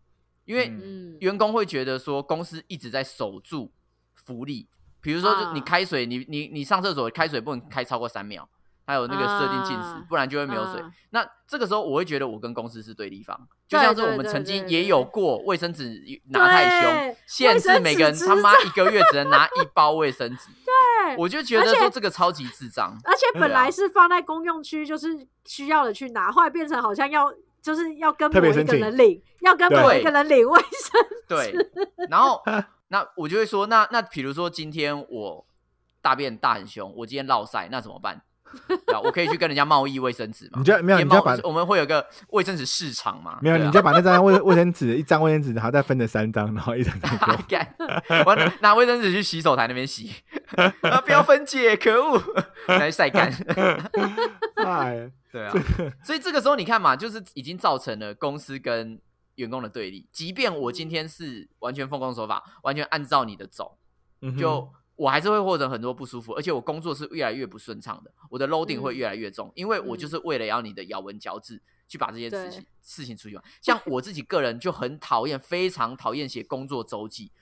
[0.44, 0.72] 因为
[1.20, 3.72] 员工会觉得说公司一直在守住
[4.14, 4.68] 福利，
[5.00, 8.48] 比如说就你啊开水，你你你上厕所开水不能开超过三秒，
[8.86, 10.80] 还有那个设定禁食，啊不然就会没有水。
[10.80, 20.48] 啊那这个时候我会觉得我跟公司是对立方，就像是我们曾经也有过卫生纸拿太凶，限制每个人他妈一个月只能拿一包卫生纸。
[20.66, 22.98] 对我就觉得说这个超级智障。
[23.04, 27.32] 而且本来是放在公用区，就是需要的去拿，后来变成好像要
[27.62, 31.06] 就是要跟某一个人领，要跟某对一个人领卫生。
[31.28, 31.54] 对，
[32.10, 32.42] 然后
[32.88, 35.46] 那我就会说，那那比如说今天我
[36.02, 38.20] 大便大很凶，我今天落塞，那怎么办？
[39.02, 40.58] 我可以去跟人家贸易卫生纸嘛？
[40.58, 43.38] 你就没有，也你就要把我们会有个卫生纸市场嘛？
[43.42, 47.36] 没有，你就把那张卫 卫生纸一张卫生纸，然后再分成三张，然后一张给我。
[47.48, 47.74] 干，
[48.24, 50.10] 我拿拿卫生纸去洗手台那边洗，
[50.82, 52.22] 啊，不要分解，可恶，
[52.68, 53.32] 来晒干。
[54.56, 55.52] 哎，对啊，
[56.04, 59.00] 所以这个时候你看嘛，就是已经造成了公司跟
[59.34, 60.08] 员工的对立。
[60.12, 63.76] 即便我今天是完全奉公守法，完全按照你的走，
[64.20, 73.44] 嗯就我还是会获得很多不舒服，而且我工作是越来越不顺畅的，我的 loading 嗯会越来越重，因为我就是为了要你的咬文嚼字去把这件事情事情处理完。
[73.60, 77.32] 像我自己个人就很讨厌，非常讨厌写工作周记。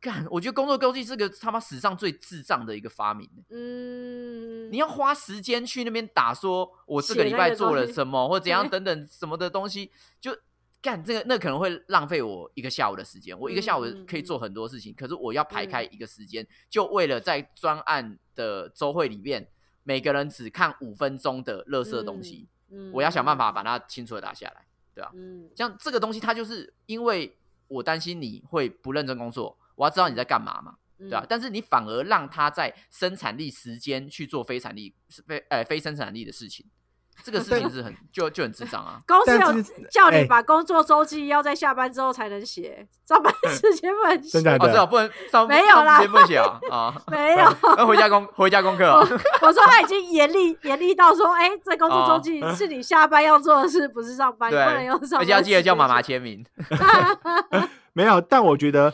[0.00, 3.30] 干，我觉得工作周记是个他妈史上最智障的一个发明。
[3.50, 10.36] 嗯，你要花时间去那边打，说我这个礼拜做了什么，或怎样 等等什么的东西，就
[10.82, 13.38] 干这个，那可能会浪费我一个下午的时间。
[13.38, 19.48] 我一个下午可以做很多事情，可是我要排嗯开一个时间，就为了在专案的周会里面，
[19.84, 24.66] 每个人只看五分钟的垃圾东西，嗯我要想办法把它清楚的打下来。
[25.14, 30.76] 嗯像这个东西，它就是因为我担心你会不认真工作，我要知道你在干嘛嘛。
[30.98, 34.94] 嗯对啊，但是你反而让他在生产力时间去做非产力、
[35.26, 36.64] 非呃非生产力的事情，
[37.24, 39.00] 这个事情是很就就很智障啊。
[39.06, 47.38] 公司有叫你把工作周记要在下班之后才能写，上班时间不能写哦，的是啊，不能上没有啦上时间不写啊啊， 没有，
[47.78, 48.84] 要回家功回家功课
[49.40, 55.20] 我说他已经严厉严厉到说，哎、这工作周记是你下班要做的事，不是上班，你不能用上班。
[55.20, 56.02] 而且要记得叫妈妈。
[56.02, 56.44] 签名。
[57.92, 58.92] 没有，但我觉得，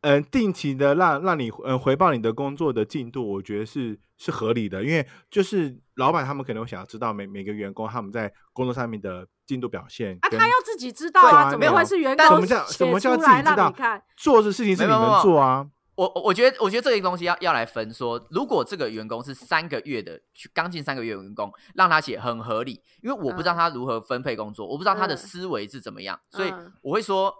[0.00, 14.02] 嗯、定期的让让你嗯、回报你的工作的进度，我觉得是是合理的，因为就是老板他们可能会想要知道每每个员工他们在工作上面的进度表现啊，他要自己知道啊，啊怎么会是员但工什么叫写什么叫出来自己知道让你看？
[14.18, 23.56] 做的事情是你们做啊，我我我觉得，我觉得这个东西要要来分说，如果这个员工是三个月的，去刚进三个月的员工，让他写很合理，因为我不知道嗯。
[23.56, 25.16] 他如何分配工作，我不知道他的嗯。
[25.16, 26.70] 思维是怎么样，所以嗯。
[26.82, 27.34] 我会说，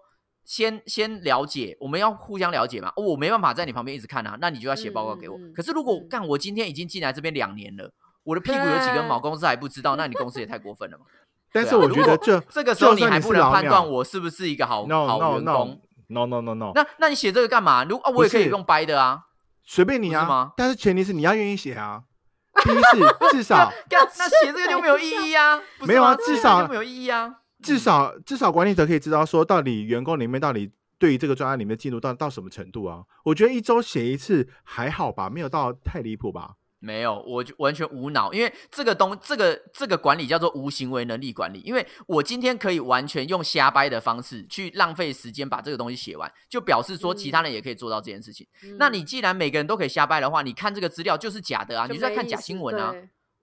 [0.51, 2.93] 先先了解，我们要互相了解嘛。
[2.97, 5.39] 哦我没办法在你旁边一直看啊，那你就要写报告给我。
[5.55, 7.89] 可是如果嗯干，我今天已经进来这边两年了，
[8.25, 11.05] 我的屁股有几根毛， 公司还不知道，那你公司也太过分了嘛。
[11.55, 15.81] 但是我觉得这这个时候你还不能判断我是不是一个好 no 好员工。
[16.09, 17.85] no no no no，那那你写这个干嘛？
[17.85, 19.21] 如啊，我也可以用掰的啊。
[19.65, 22.03] 随便你啊不是吗，但是前提是你要愿意写啊。
[22.65, 22.99] 第一是
[23.31, 27.37] 至少干那写这个就没有意义啊，没有啊至少没有意义啊。
[27.63, 33.05] 至少至少管理者可以知道说，到底员工里面到底对于这个专案里面进度到到什么程度啊？
[33.25, 36.55] 我觉得一周写一次还好吧，没有到太离谱吧。
[36.83, 41.61] 没有，我就完全无脑，因为这个东这个这个管理叫做无行为能力管理。
[41.61, 48.47] 因为我今天可以完全用瞎掰的方式去浪费时间把这个东西写完，就表示说其他人也可以做到这件事情。
[48.79, 52.95] 那你既然每个人都可以瞎掰的话，你看这个资料就是假的啊，你是在看假新闻啊。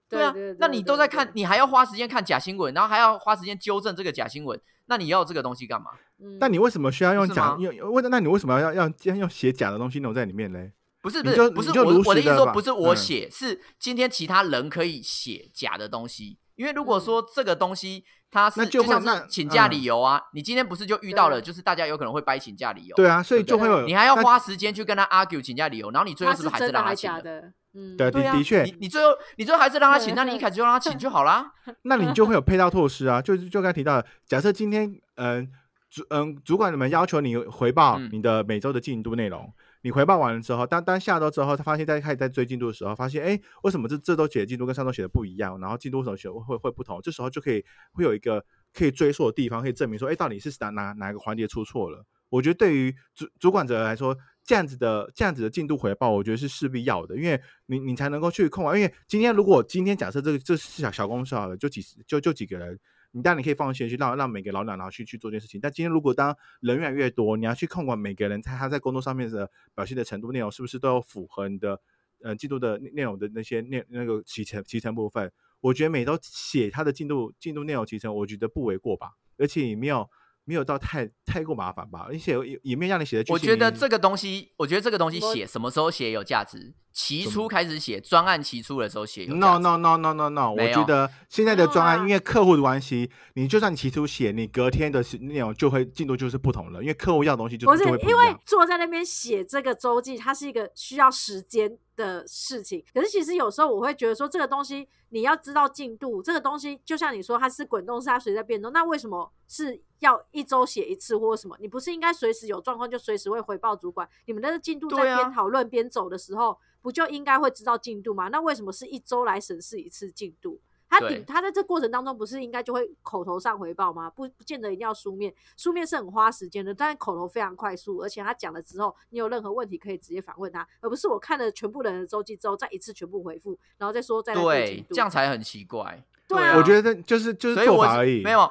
[0.10, 5.92] 对啊，那你都在看，你还要花时间看假新闻，然后还要花时间纠正这个假新闻，那你要这个东西干嘛？
[6.40, 7.92] 那你为什么需要用假用？
[7.92, 10.72] 为那你为什么要要要用写假的东西弄在里面嘞？
[11.02, 16.38] 不是不是不是我我的意思说不是我嗯写，是今天其他人可以写假的东西。
[16.56, 27.54] 因为如果说这个东西它是那就会像那是请假嗯理由啊，你今天不是就遇到了，就是大家有可能会掰请假理由，对啊，所以就会有你还要花时间去跟他 argue 请假理由，然后你最后是不是还真的还让他请的？
[27.78, 31.52] 嗯，对对啊，的确你你最后你最后还是让他请，那你一开始就让他请就好啦。
[31.84, 35.48] 那你就会有配套措施啊，就是就刚才提到的，假设今天嗯
[35.90, 38.10] 主嗯主管们要求你回报嗯。
[38.12, 39.54] 你的每周的进度内容，
[39.84, 47.64] 你回报完了之后，当当下周之后，他发现在开始在追进度的时候，发现哎为什么这这周写的进度跟上周写的不一样，然后进度为什么写会会不同，这时候就可以
[47.94, 52.04] 会有一个可以追溯的地方，可以证明说哎到底是哪哪哪个环节出错了。
[52.30, 54.14] 我觉得对于主主管者来说，
[54.48, 58.80] 这样子的这样子的进度回报，我觉得是势必要的，因为你你才能够去控管。
[58.80, 62.80] 因为今天如果今天假设这个这是小小公司好了，就几十就就几个人，
[63.12, 65.60] 你当然你可以放心去让让每个老鸟然后去去做件事情。
[65.60, 71.78] 但今天如果当人越来越多，你要去控管每个人他他在工作上面的表现的程度内容是不是都有符合你的
[72.24, 75.30] 呃进度的内容的那些内那个提成提成部分，
[75.60, 80.10] 我觉得每周写他的进度进度内容提成，我觉得不为过吧，而且也没有。
[80.48, 83.34] 没有到太太过麻烦吧，而且也也没有让你写的。
[83.34, 86.74] 我觉得这个东西，我觉得这个东西写什么时候写有价值？
[86.98, 97.80] 起初开始写专案起初的时候写有 no no no no no no，我觉得现在的专案，啊因为客户的关系，你就算你提出写，你隔天的是内容就会进度就是不同了，因为客户要的东西就不一
[98.10, 98.36] 因为。
[98.48, 102.84] 坐在那边写这个周记，它是一个需要时间的事情。
[102.92, 108.74] 可是其实有时候我会觉得说，这个东西你要知道进度，这个东西就像你说它是滚动式，它随时在变动。
[108.74, 111.56] 那为什么是要一周写一次或什么？
[111.60, 114.10] 你不是应该随时有状况就随时会回报主管？
[114.26, 116.58] 你们的进度在边讨论边走的时候，
[116.88, 118.30] 不就应该会知道进度吗？
[118.30, 120.58] 那为什么是一周来审视一次进度？
[120.90, 124.10] 他顶他在这过程当中不是应该就会口头上回报吗？
[124.10, 136.02] 不不见得一定要书面，书面是很花时间的，但是口头非常快速，而且他讲了之后，你有任何问题可以直接反问他，而不是我看了全部人的周记之后再一次全部回复，然后再说再来对这样才很奇怪。
[136.26, 138.50] 对啊啊，我觉得就是就是做法而已，没有。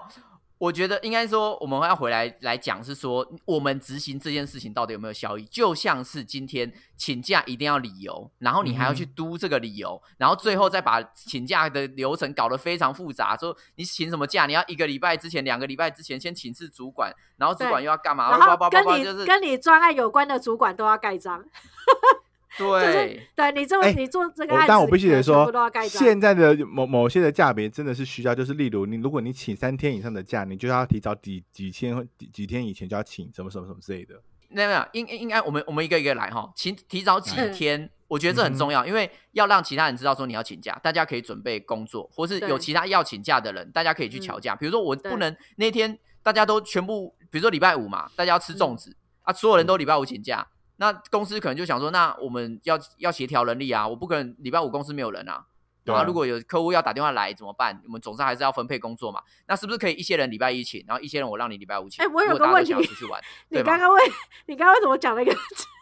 [0.59, 5.45] 我觉得应该说，我们要回来来讲，是说我们执行这件事情到底有没有效益？
[5.45, 13.37] 就像是今天请假一定要理由，然后你还要去嗯督这个理由，然后最后再把请假的流程搞得非常复杂。
[13.37, 18.31] 说你请什么假，你要一个礼拜之前、两个礼拜之前先请示主管，然后主管又要干嘛？
[18.31, 22.26] 然后跟你就是跟你专案有关的主管都要盖章，就 是
[22.59, 23.29] 对。
[23.35, 25.51] 对你这么、哎你做这个案子，但我必须得说。
[25.89, 34.15] 现在的某某些的价别真的是需要，就是例如你如果你请三天以上的假，你就要提早几几天或几几天以前就要请什么什么什么之类的。
[34.49, 44.55] 没有没有，应应该我们我们一个一个来哈，请提早几嗯天，我觉得这很重要，因为要让其他人知道说你要请假，大家可以准备工作，或是有其他要请假的人，大家可以去瞧嗯假。
[44.55, 50.47] 比如说我不能那天大家都全部，比如说礼拜五嘛，大家要吃粽嗯子、啊，所有人都礼拜五请假，
[50.77, 55.47] 那公司可能就想说，那我们要要协调人力啊，我不可能礼拜五公司没有人啊。
[55.85, 57.81] 对啊然后如果有客户要打电话来怎么办？
[57.87, 59.23] 我们总是还是要分配工作嘛。
[59.47, 62.05] 那是不是可以一些人礼拜一请，然后一些人我让你礼拜五请？
[62.05, 64.01] 哎我有个问题想要出去玩，你刚刚为
[64.47, 65.33] 你刚刚为什么讲了一个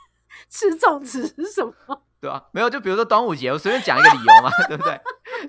[0.50, 2.02] 吃粽子是什么？
[2.24, 4.98] 对啊，没有，就比如说端午节，我随便讲一个理由嘛， 对不对？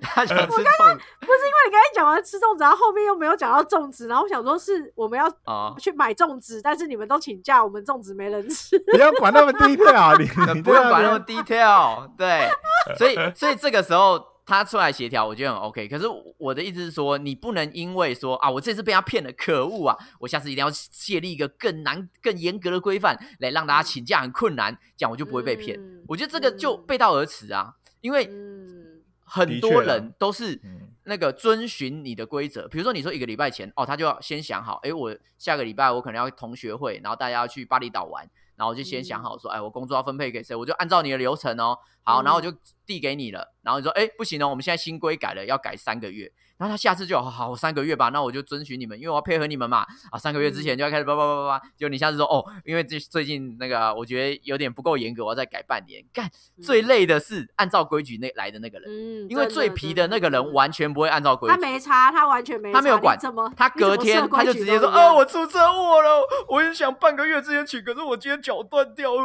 [0.02, 8.78] 他想吃粽子不是因为你刚才讲完吃粽子，然后后面又没有讲到粽子，然后我想说是我们要啊，去买粽子，但是你们都请假，我们粽子没人吃。
[8.92, 11.36] 不要管那么低调，啊你 你不用管那么低。
[11.36, 12.50] detail，对，
[12.98, 15.88] 所以所以这个时候他出来协调，我觉得很 OK。
[15.88, 16.06] 可是
[16.38, 25.80] 我的意思是说，你不能因为说啊，我这次被他骗了，可恶啊，我下次一定要建立一个更难、更严格的规范，来让大家请假很困难，这样我就不会被骗。
[25.80, 41.78] 嗯我觉得这个就嗯背道而驰啊，因为嗯，很多人都是嗯那个遵循你的规则，比如说你说一个礼拜前哦，他就要先想好，哎，我下个礼拜我可能要同学会，然后大家要去巴厘岛玩，然后我就先想嗯好说，哎，我工作要分配给谁，我就按照你的流程哦。
[42.04, 42.52] 好，然后我就
[42.86, 46.32] 递给你了，然后你说，哎，不行哦，我们现在新规改了，要改三个月。
[46.58, 49.86] 然后他下次就好好三个月吧，那我就遵循你们，因为我要配合你们嘛。
[50.12, 56.04] 啊，三个月之前就要开始叭叭叭叭叭，就你下次说哦，因为这最近那个我觉得有点不够严格，我要再改半年。
[56.14, 56.30] 干，
[56.62, 61.60] 最累的是按照规矩那来的那个人，嗯，因为最皮的那个人，完全不会按照规矩他。
[61.60, 63.52] 没查，他完全没差，他没有管你怎么？
[63.58, 69.12] 他隔天他就直接说：“都一样哦，我出车祸了，我也想半个月之前请，可是我今天脚断掉。
[69.12, 69.22] 呃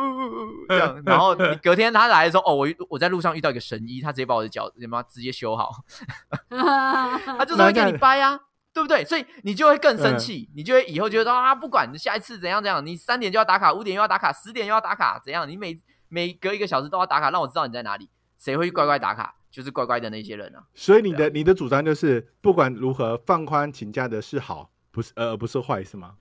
[0.68, 5.70] ”这样，然后你隔天他来的时候，哦，我我在路上遇到一个神医，他直接把我的脚他妈直接修好，
[7.38, 8.38] 他就是会给你掰啊，
[8.72, 9.04] 对不对？
[9.04, 15.48] 所以你就会更生气，你就会以后觉得啊，不管你下一次怎样怎样，你三点就要打卡，五点又要打卡，十点又要打卡，怎样？
[15.48, 18.08] 你每每隔一个小时都要打卡，让我知道你在哪里。
[18.38, 19.34] 谁会乖乖打卡？
[19.50, 20.62] 就是乖乖的那些人啊。
[20.74, 26.14] 所以你的你的主张就是，不管如何放宽请假的是好，不是呃不是坏，是吗？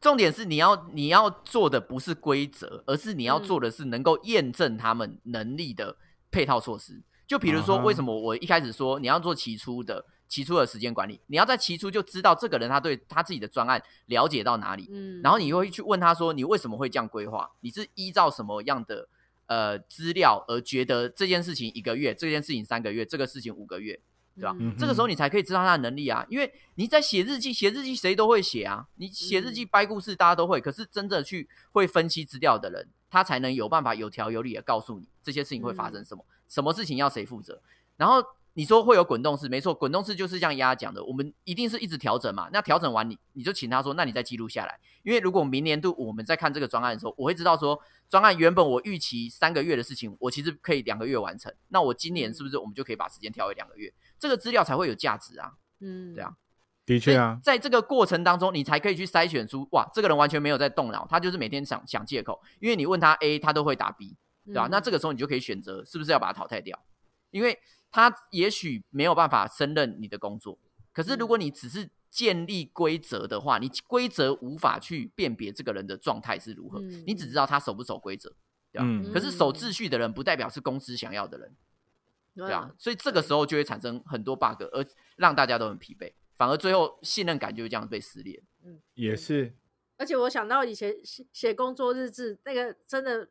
[0.00, 5.96] 重点是你要你要做的不是规则，而是你要做的是能够验证他们能力的
[6.30, 7.02] 配套措施。
[7.28, 17.48] 就比如说，为什么我一开始说你要做期初的期初的时间管理，你要在期初就知道这个人他对他自己的专案了解到哪里，嗯，然后你会去问他说你为什么会这样规划？
[17.60, 19.06] 你是依照什么样的
[19.46, 24.00] 呃资料而觉得这件事情一个月，这件事情三个月，这个事情五个月？
[24.34, 37.60] 对吧、这个时候你才可以知道他的能力啊，因为你在写日记，写日记谁都会写啊，你写日记掰故事大家都会，可是真的去会分析资料的人，他才能有办法有条有理的告诉你这些事情会发生什么，什么事情要谁负责。
[37.96, 38.24] 然后
[38.54, 42.48] 你说会有滚动式，没错，滚动式就是像丫讲的，我们一定是一直调整嘛。
[42.52, 53.92] 那调整完你你就请他说，那你再记录下来，因为如果明年度我们在看这个专案的时候，我会知道说专案原本我预期三个月的事情，我其实可以两个月完成，那我今年是不是我们就可以把时间调为两个月？
[54.18, 55.52] 这个资料才会有价值啊。
[55.80, 56.34] 嗯，对啊
[56.84, 64.16] 的确啊，在这个过程当中，你才可以去筛选出哇，这个人完全没有在动脑，他就是每天想想借口，因为你问他 A，他都会答 B，
[64.48, 64.70] 对吧、嗯。
[64.70, 66.78] 那这个时候你就可以选择是不是要把他淘汰掉，
[67.30, 67.58] 因为
[67.90, 70.58] 他也许没有办法胜任你的工作，
[70.92, 78.30] 可是如果你只是建立规则的话，你规则无法去辨别这个人的状态是如何，嗯你只知道他守不守规则，
[78.72, 79.12] 对吧、嗯。
[79.12, 81.56] 可是守秩序的人不代表是公司想要的人，
[82.34, 84.84] 对啊，所以这个时候就会产生很多 bug，而
[85.16, 88.42] 让大家都很疲惫，反而最后信任感就会这样被撕裂。
[88.64, 89.54] 嗯也是。
[89.96, 93.28] 而且我想到以前写写工作日志，那个真的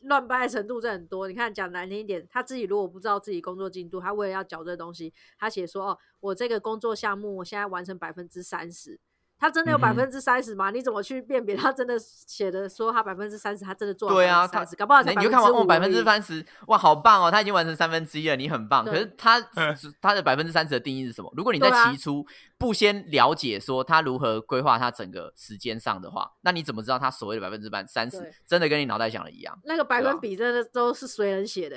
[0.00, 1.28] 乱掰的程度真很多。
[1.28, 8.98] 你看讲难听一点，他自己如果不知道自己工作进度，他为了要缴这东西，他写说哦，我这个工作项目我现在完成百分之三十。
[9.40, 10.70] 他真的有百分之三十吗？
[10.70, 18.84] 你怎么去辨别他真的写的说他百分之三十，他真的做对啊，三他十搞不好才你就看完哦，百分之三三十，哇，好棒哦，他已经完成三分之一了，你很棒。
[18.84, 19.76] 可是他嗯。
[20.02, 21.32] 他的百分之三十的定义是什么？
[21.34, 21.90] 如果你在对啊。
[21.90, 22.26] 起初
[22.58, 29.58] 不先了解说他如何规划他整个时间上的话，那你怎么知道他所谓的百分之半三十真的跟你脑袋想的一样？
[29.64, 31.76] 那个百分比真的都是随人写的、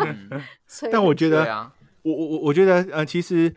[0.92, 1.72] 但我觉得对啊，
[2.02, 3.54] 我我我我觉得呃，其实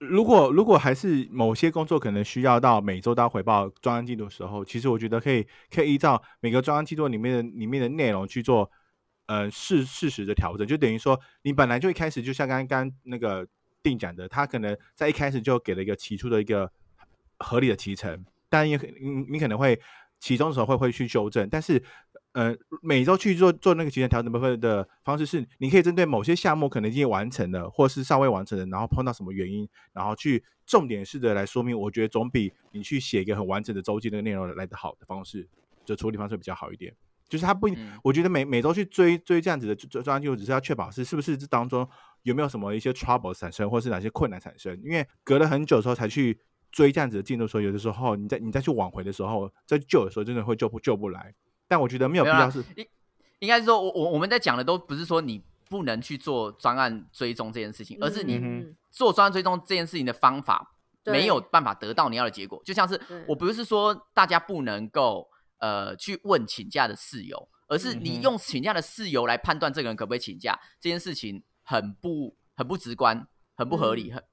[0.00, 8.70] 如果如果还是某些工作可能需要到每周都要回报专案进度的时候，其实我觉得可以可以依照每个专案进度里面的里面的内容去做
[9.26, 13.46] 呃事适时的调整，就等于说你本来就一开始就像刚刚那个
[13.82, 16.70] 定讲的，他可能在一开始就给了一个起初的一个
[17.38, 19.78] 合理的提成，但也你你可能会
[20.18, 21.82] 其中的时候会会去修正，但是
[22.36, 35.48] 呃每周去做做那个极限调整部分的方式是，你可以针对某些项目可能已经完成了，或是尚未完成的，然后碰到什么原因，然后去重点式的来说明，我觉得总比你去写一个很完整的周记那个内容来的好的方式，
[35.86, 36.94] 就处理方式比较好一点。
[37.26, 41.88] 就是他不，嗯我觉得每每周去追追这样子的专专案记录，只是要确保是是不是这当中
[42.22, 44.78] 有没有什么一些 trouble 产生，或是哪些困难产生。
[44.84, 46.38] 因为隔了很久之后才去
[46.70, 51.34] 追这样子的进度的时候，有的时候你再你再去挽回的时候，再救的时候，真的会救不救不来。
[51.68, 52.86] 但我觉得没有必要是，应
[53.40, 62.60] 应该是说，我我我们在讲的都不是说你不能去做专案追踪这件事情，而是你做专案追踪这件事情的方法没有办法得到你要的结果。
[62.64, 74.14] 就像是我不是说大家不能够呃去问请假的事由，而是你用请假的事由来判断这个人可不可以请假，这件事情很不很不直观，很不合理，嗯。
[74.14, 74.24] 很嗯，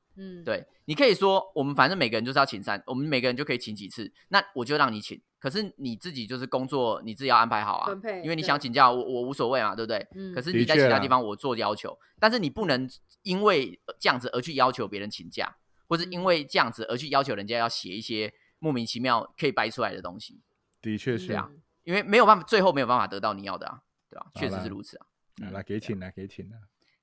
[0.44, 5.22] 对，你可以说我们反正每个人就是要请三，我们每个人就可以请几次，那我就让你请。
[5.40, 10.08] 可是你自己就是工作，你自己要安排好啊分配，因为你想请假，我我无所谓嘛，对不对？
[10.16, 12.90] 嗯可是你在其他地方我做要求，但是你不能
[13.24, 15.56] 因为这样子而去要求别人请假，
[15.88, 20.40] 或是因嗯为这样子而去要求人家要写一些莫名其妙可以掰出来的东西，
[20.82, 21.50] 的确是对啊
[21.84, 25.06] 因为没有办法，最后没有办法得到你要的啊，对吧、确实是如此啊。
[25.44, 26.58] 好啦，给请了，给请啦。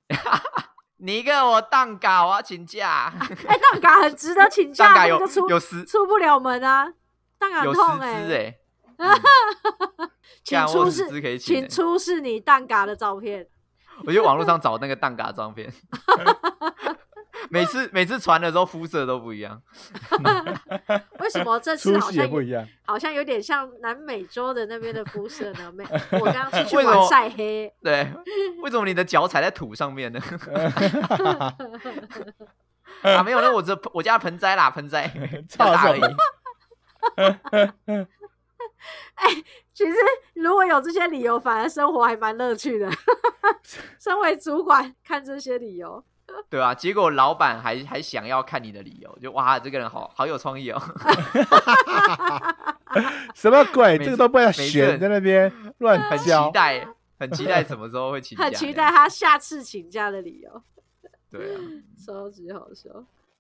[1.03, 3.13] 你跟我当稿啊，请假，
[3.47, 6.93] 哎，蛋嘎很值得请假，当稿有有失出不了门啊，
[7.39, 8.55] 蛋嘎有失痛之哎、
[8.97, 9.09] 哎、
[9.97, 10.11] 嗯。
[10.43, 13.47] 请出示请出示你蛋嘎的照片。
[14.07, 15.73] 我去网络上找那个蛋嘎照片，
[17.53, 19.61] 每次每次传的时候肤色都不一样。
[21.19, 22.65] 为什么这次好像不一样。
[22.87, 25.73] 好像有点像南美洲的那边的肤色呢？
[25.73, 25.85] 没，
[26.21, 28.07] 我刚刚出去晒黑，对，
[28.63, 30.21] 为什么你的脚踩在土上面呢？
[33.03, 36.01] 啊，没有，那我这我家盆栽啦，盆栽比较大而已。
[39.73, 39.93] 其实
[40.35, 42.89] 如果有这些理由，反而生活还蛮乐趣的。
[43.99, 46.05] 身为主管，看这些理由，
[46.51, 50.81] 对啊，结果老板还还想要看你的理由，就哇，这个人好好有创意哦。
[53.35, 53.99] 什么鬼？
[53.99, 56.31] 每次这个都不要选，在那边乱很期。
[56.53, 56.87] 待，
[57.19, 60.63] 很期待什么时候会请假，很期待他下次请假的理由，
[61.31, 61.61] 对啊，
[62.05, 62.91] 超级好笑。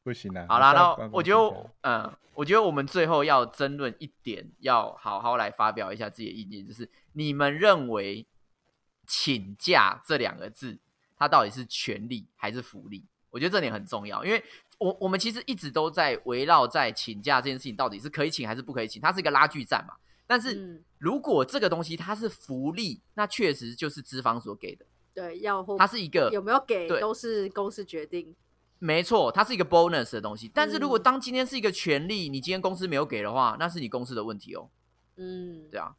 [0.03, 0.47] 不行啊！
[0.49, 8.26] 好啦，那我觉得，嗯，我觉得我们最后要争论一点，要好好来发表一下自己的意见，就是你们认为
[9.07, 10.78] “请假”这两个字，
[11.20, 13.06] 它到底是权利还是福利？
[13.30, 14.42] 我觉得这点很重要，因为
[14.78, 19.94] 我我们其实一直都在围绕在请假这件事情到底是可以请还是不可以请，它是一个拉锯战嘛。
[20.26, 28.34] 但是嗯，如果这个东西它是福利，那确实就是资方所给的，对，要或它是一个有没有给都是公司决定。
[28.78, 30.50] 没错，它是一个 bonus 的东西。
[30.54, 34.70] 但是如果嗯当今天是一个权利，你今天公司没有给的话，那是你公司的问题哦。
[35.16, 35.94] 嗯，对啊，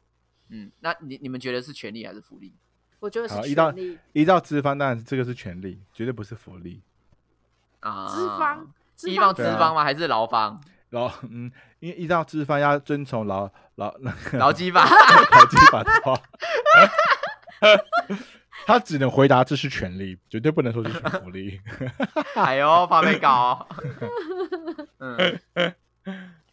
[0.50, 2.52] 嗯，那你你们觉得是权利还是福利
[3.02, 3.98] 我觉得是好依照权利。
[4.12, 6.80] 依照资方，当然是这个是权利，绝对不是福利。
[7.80, 8.06] 啊？
[8.06, 9.82] 资方，资依方方资方吗？
[9.82, 10.62] 还是劳方？
[10.90, 11.50] 劳，嗯，
[11.80, 14.84] 因为依照资方要遵从劳劳那个劳基法？
[14.86, 16.22] 劳基法的话，
[18.66, 21.60] 他只能回答这是权利，绝对不能说是全福利。
[22.36, 23.66] 哎呦，怕被告哦。
[25.00, 25.40] 嗯，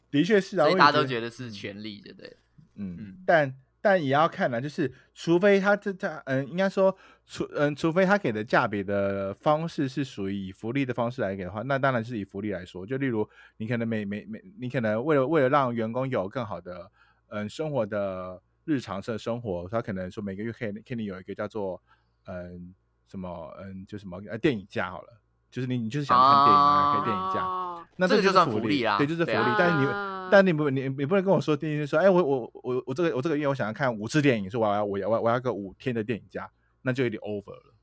[0.09, 2.35] 的确是啊，所以大家都觉得是权利，对不对？
[2.73, 12.85] 嗯嗯，但但也要看呢，就是除非他这他嗯，应该说除嗯，除非他给的价别的方式是属于以福利的方式来给的话，那当然是以福利来说。
[12.85, 13.27] 就例如
[13.57, 16.91] 你可能每每每，你可能为了为了让员工有更好的
[17.29, 21.81] 嗯生活的日常的生活，他可能说每个月可以可以有一个叫做
[22.25, 22.73] 嗯
[23.07, 25.07] 什么嗯就什么呃电影假好了，
[25.49, 27.43] 就是你你就是想看电影啊，可以电影假。
[27.43, 27.65] 哦
[28.01, 29.37] 那这个就算福福利啊对，就是福利。
[29.37, 36.49] 啊但是你啊但你不你你不能跟我说电影说，哎，我我我我这个我这个月我想要看五次电影，说我要我要我要我要个五天的电影假，
[36.81, 37.73] 那就有点 over 了，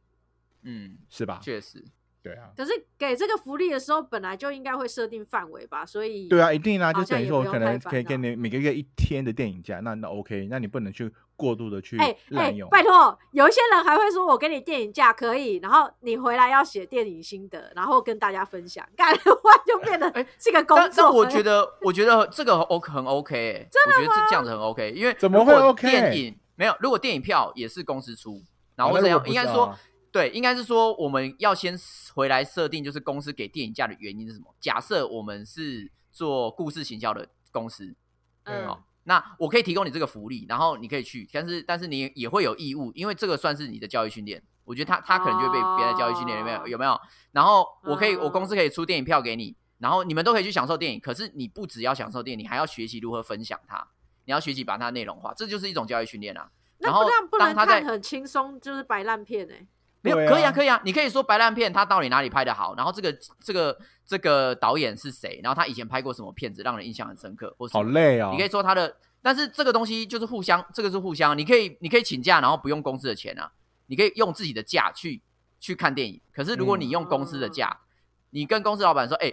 [0.63, 1.41] 嗯，是吧？
[1.43, 1.85] 确实，
[2.27, 11.97] 对啊，可是给这个福利的时候，本来就应该会设定范围吧，所以对啊，一定啊，就等于说我可能可以给你每个月一天的电影假，那那 OK，那你不能去过度的去
[12.31, 21.05] 滥用。，拜托，有一些人还会说我给你电影假可以，然后你回来要写电影心得，然后跟大家分享，干 的话就变得哎是个工但作。
[21.05, 25.89] 但我觉得， 我觉得这个 OK 很 OK，哎，我觉得这这样子很 OK，因为怎么会 OK？
[25.89, 28.43] 电影没有，如果电影票也是公司出，
[28.75, 29.79] 然后这样应该说啊
[30.17, 31.79] 对，应该是说我们要先
[32.15, 34.55] 回来设定，就是公司给电影价的原因是什么？
[34.59, 37.95] 假设我们是做故事行销的公司，
[38.45, 44.43] 嗯哦，那我可以提供你这个福利，然后你可以去，但是但是你也会有义务，因为这个算是你的教育训练。
[44.65, 46.99] 我觉得他他可能就会被别的教育训练里面哦有没有？
[47.33, 50.99] 然后我可以，嗯我公司可以出电影票给你，然后你们都可以去享受电影。
[50.99, 53.87] 可是你不只要享受电影，你还要学习如何分享它，
[54.25, 56.51] 你要学习把它内容化，这就是一种教育训练啊。
[56.79, 59.67] 那然后不然不能看很轻松，就是摆烂片哎、
[60.03, 63.77] 没有，对可以啊，啊可以啊，你可以说白烂片他到底哪里拍的好，然后这个这个
[64.07, 68.31] 这个导演是谁，然后他以前拍过什么片子让人印象很深刻，好累哦。
[68.33, 73.51] 你可以说他的，但是这个东西就是互相，这个是互相，你可以你可以请假，然后不用公司的钱啊，
[73.87, 75.21] 你可以用自己的假去
[75.59, 76.21] 去看电影。
[76.33, 77.81] 可是如果你用公司的假，
[78.31, 79.33] 你跟公司老板说，哎、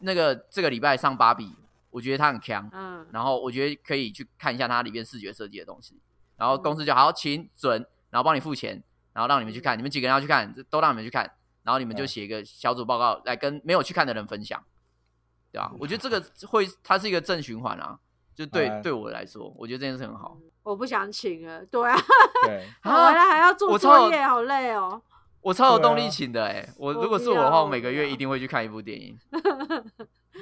[0.00, 1.54] 那个这个礼拜上芭比，
[1.90, 6.00] 我觉得他很强，嗯，然后我觉得可以去看一下它里面视觉设计的东西，
[6.36, 8.82] 然后公司就好请准，然后帮你付钱，
[9.14, 11.22] 然后让你们去看，你们几个人要去看，都让你们去看，
[11.62, 14.62] 然后你们就嗯写一个小组报告来跟没有去看的人分享，
[15.50, 17.98] 对吧、我觉得这个会它是一个正循环啊，
[18.34, 18.82] 就对、哎。
[18.82, 20.36] 对我来说，我觉得这件事很好。
[20.62, 21.96] 我不想请了，对啊，
[22.44, 25.00] 对，啊回来还要做作业，好累哦。
[25.40, 29.18] 我超有动力请的哎、我我如果是我的话，我我每个月一定会去看一部电影。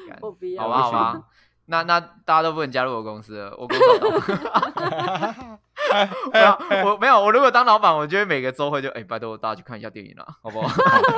[0.09, 0.17] 干。
[0.21, 1.23] 我不要，好吧，好吧，
[1.67, 4.71] 那那大家都不能加入我公司了，我公司好。
[4.71, 5.35] 大。
[5.35, 5.59] 没有，
[6.85, 10.69] 我没有，我如果当老板，我就会每个周会就哎、拜托大家去看一下电影啦，好不好？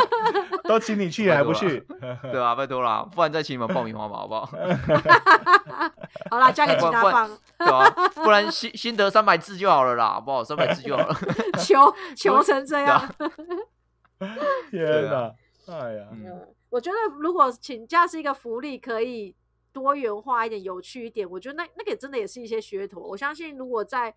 [0.64, 1.86] 都请你去了还不去？
[2.32, 4.50] 对啊，拜托啦，不然再请你们爆米花吧，好不好？
[6.30, 10.42] 好啦，加个吉不不他方，对啊，不然心心得三百字就好了啦，好不好？
[10.42, 11.14] 三百字就好了。
[11.58, 13.14] 求求成这样。
[14.70, 15.32] 天啊
[15.66, 15.74] 哪！
[15.74, 16.06] 哎呀，
[16.70, 19.34] 我觉得如果请假是一个福利，可以
[19.72, 23.00] 多元化一点、有趣一点，我觉得那那个真的也是一些噱头。
[23.00, 24.14] 我相信，如果在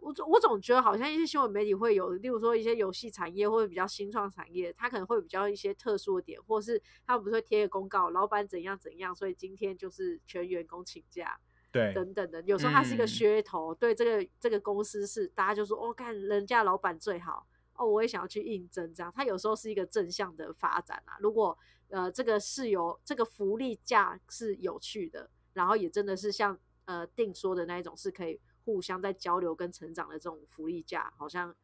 [0.00, 11.38] 我总我总觉得好像一些新闻媒体会有，例如说一些游戏产业或者比较新创产业，它可能会比较一些特殊的点，或是他们不是会贴个公告，老板怎样怎样，所以今天就是全员工请假
[11.70, 12.42] 对，等等的。
[12.42, 21.16] 有时候它是一个嗯噱头，对这个这个公司是大家就说哦，看人家老板最好哦，我也想要去应征，这样它有时候是一个正向的发展啊。
[21.20, 21.56] 如果
[21.88, 31.54] 呃这个是有这个福利价是有趣的，然后也真的是像呃定说的那一种是可以互相在交流跟成长的这种福利价，好像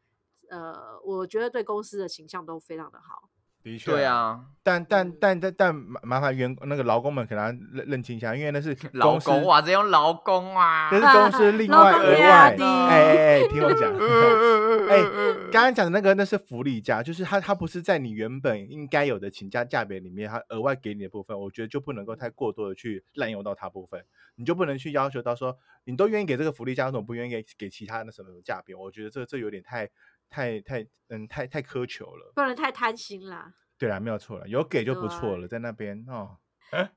[0.49, 3.29] 呃我觉得对公司的形象都非常的好。
[3.67, 4.05] 的确，对。
[4.05, 13.93] 啊，但但但但但麻麻烦员那个劳工们可能要认认清一下，因为那是 劳工哇，这用劳工啊，这是公司另劳外额工压外，低哎哎哎，听我讲，
[14.89, 24.05] 哎哎刚刚讲的那个那是福利假，就是他他不是在你原本应该有的请假价别里面，他额外给你的部分，我觉得就不能够太过多的去滥用到它部分，
[24.37, 28.75] 你就不能去要求到说你都愿意给这个福利假，为什么不愿意给给其他的什么什么价别？
[28.75, 29.89] 我觉得这这有点太
[30.29, 32.33] 太太嗯太太苛求了。
[32.35, 33.53] 不能太贪心啦。
[33.79, 36.37] 对啦，没有错了，有给就不错了，在那边哦。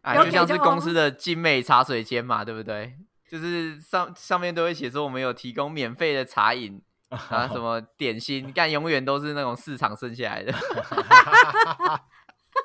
[0.01, 2.95] 哎，就像是公司的精美茶水间嘛，对不对？
[3.29, 10.51] 就是上上面都会写说我们有提供免费的茶饮 啊，什么点心， 但永远都是那种市场剩下来的。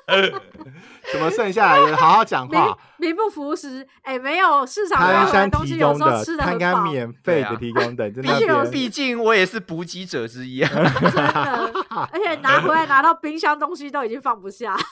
[1.11, 2.77] 什么剩下来的，好好讲名话。
[2.97, 8.71] 名不符实，哎，没有市场他上山的东西有提供的，时候吃的他应该免费的提供的，在毕竟。
[8.71, 10.69] 毕竟我也是补给者之一啊。
[10.73, 11.71] 真的，
[12.11, 14.75] 而且拿回来拿到冰箱东西都已经放不下。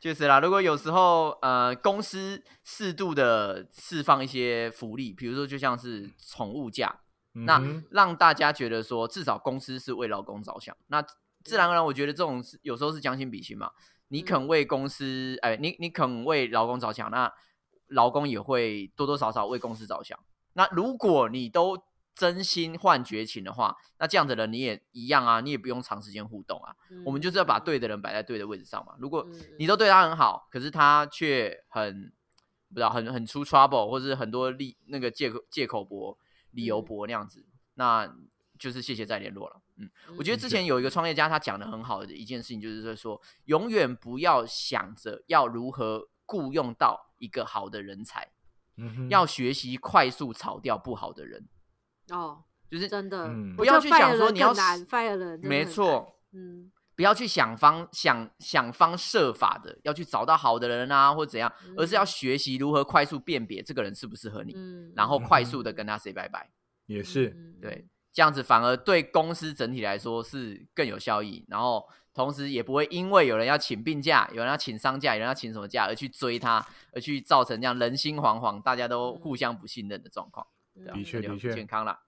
[0.00, 7.00] 确实啦，如果有时候呃公司适度的释放一些福利，比如说就像是宠物假，
[7.32, 11.04] 那让大家觉得说至少公司是为劳工着想，那
[11.44, 13.70] 自然而然我觉得这种是有时候是将心比心嘛。
[14.08, 17.32] 你肯为公司，哎、你你肯为劳工着想，那
[17.86, 20.18] 劳工也会多多少少为公司着想。
[20.54, 21.78] 那如果你都
[22.14, 26.74] 真心换绝情的话，那这样的人你也一样啊，你也不用长时间互动啊。
[27.04, 28.94] 我们就是要把对的人摆在对的位置上嘛。
[28.98, 32.12] 如果嗯你都对他很好，可是他却很
[32.68, 36.18] 不知道很很出 trouble，或是很多利那个借口借口驳、
[36.50, 38.12] 理由嗯驳那样子，那
[38.58, 39.62] 就是谢谢再联络了。
[39.80, 48.30] 嗯，我觉得嗯之前有一个创业家他讲的很好的一件事情，就是说永远不要想着要如何雇佣到一个好的人才，
[48.76, 51.48] 嗯要学习快速炒掉不好的人，
[52.10, 56.16] 哦，就是真的，嗯不要去想说你要难 fire 人，没，错。
[56.32, 66.48] 嗯，不要去想方想想方设法的要去找到好的人啊，或怎样，而是要嗯学习如何快速辨别这个人适不适合你，嗯，然后快速的跟他 say 拜拜。
[66.86, 67.84] 也是，嗯对，
[68.20, 76.62] 这样子反而对公司整体来说是更有效益，然后同时也不会因为有人要请病假，有人要请丧假，有人要请什么假而去追他，
[76.92, 80.46] 而去造成这样人心惶惶，大家都互相不信任的状况，
[80.92, 81.98] 的确的确健康啦。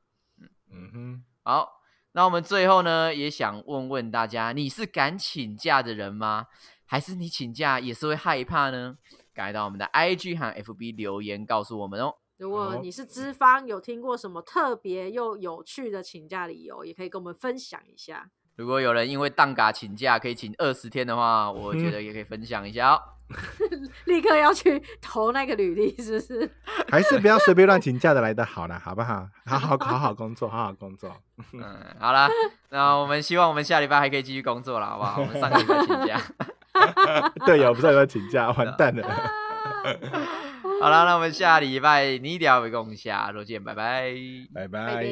[0.70, 1.80] 嗯哼，好，
[2.12, 6.48] 那我们最后呢，也想问问大家，你是敢请假的人吗？
[6.84, 8.98] 还是你请假也是会害怕呢？
[9.32, 12.16] 赶快到我们的 IG 和 FB 留言告诉我们哦。
[12.42, 18.28] 如果你是资方，有听过什么特别又有趣的请假理由，也可以跟我们分享一下。
[18.56, 23.00] 如果有人因为当嘎请假可以请二十天的话，我觉得 也可以分享一下哦。
[24.06, 26.50] 立刻要去投那个履历，是不是？
[26.90, 29.24] 还是不要随便乱请假的来的好了，好不好？
[29.46, 31.16] 好好好好工作，好好工作。
[31.52, 31.62] 嗯，
[32.00, 32.28] 好啦，
[32.70, 35.20] 那我们希望我们下礼拜还可以继续工作了，好不好？
[35.22, 36.20] 我们上个礼拜请假。
[37.46, 39.30] 对呀，我不知道有没有请假，完蛋了。
[40.82, 44.12] 好了，那我们下礼拜你一定要来跟下多见，拜拜，
[44.52, 45.06] 拜拜。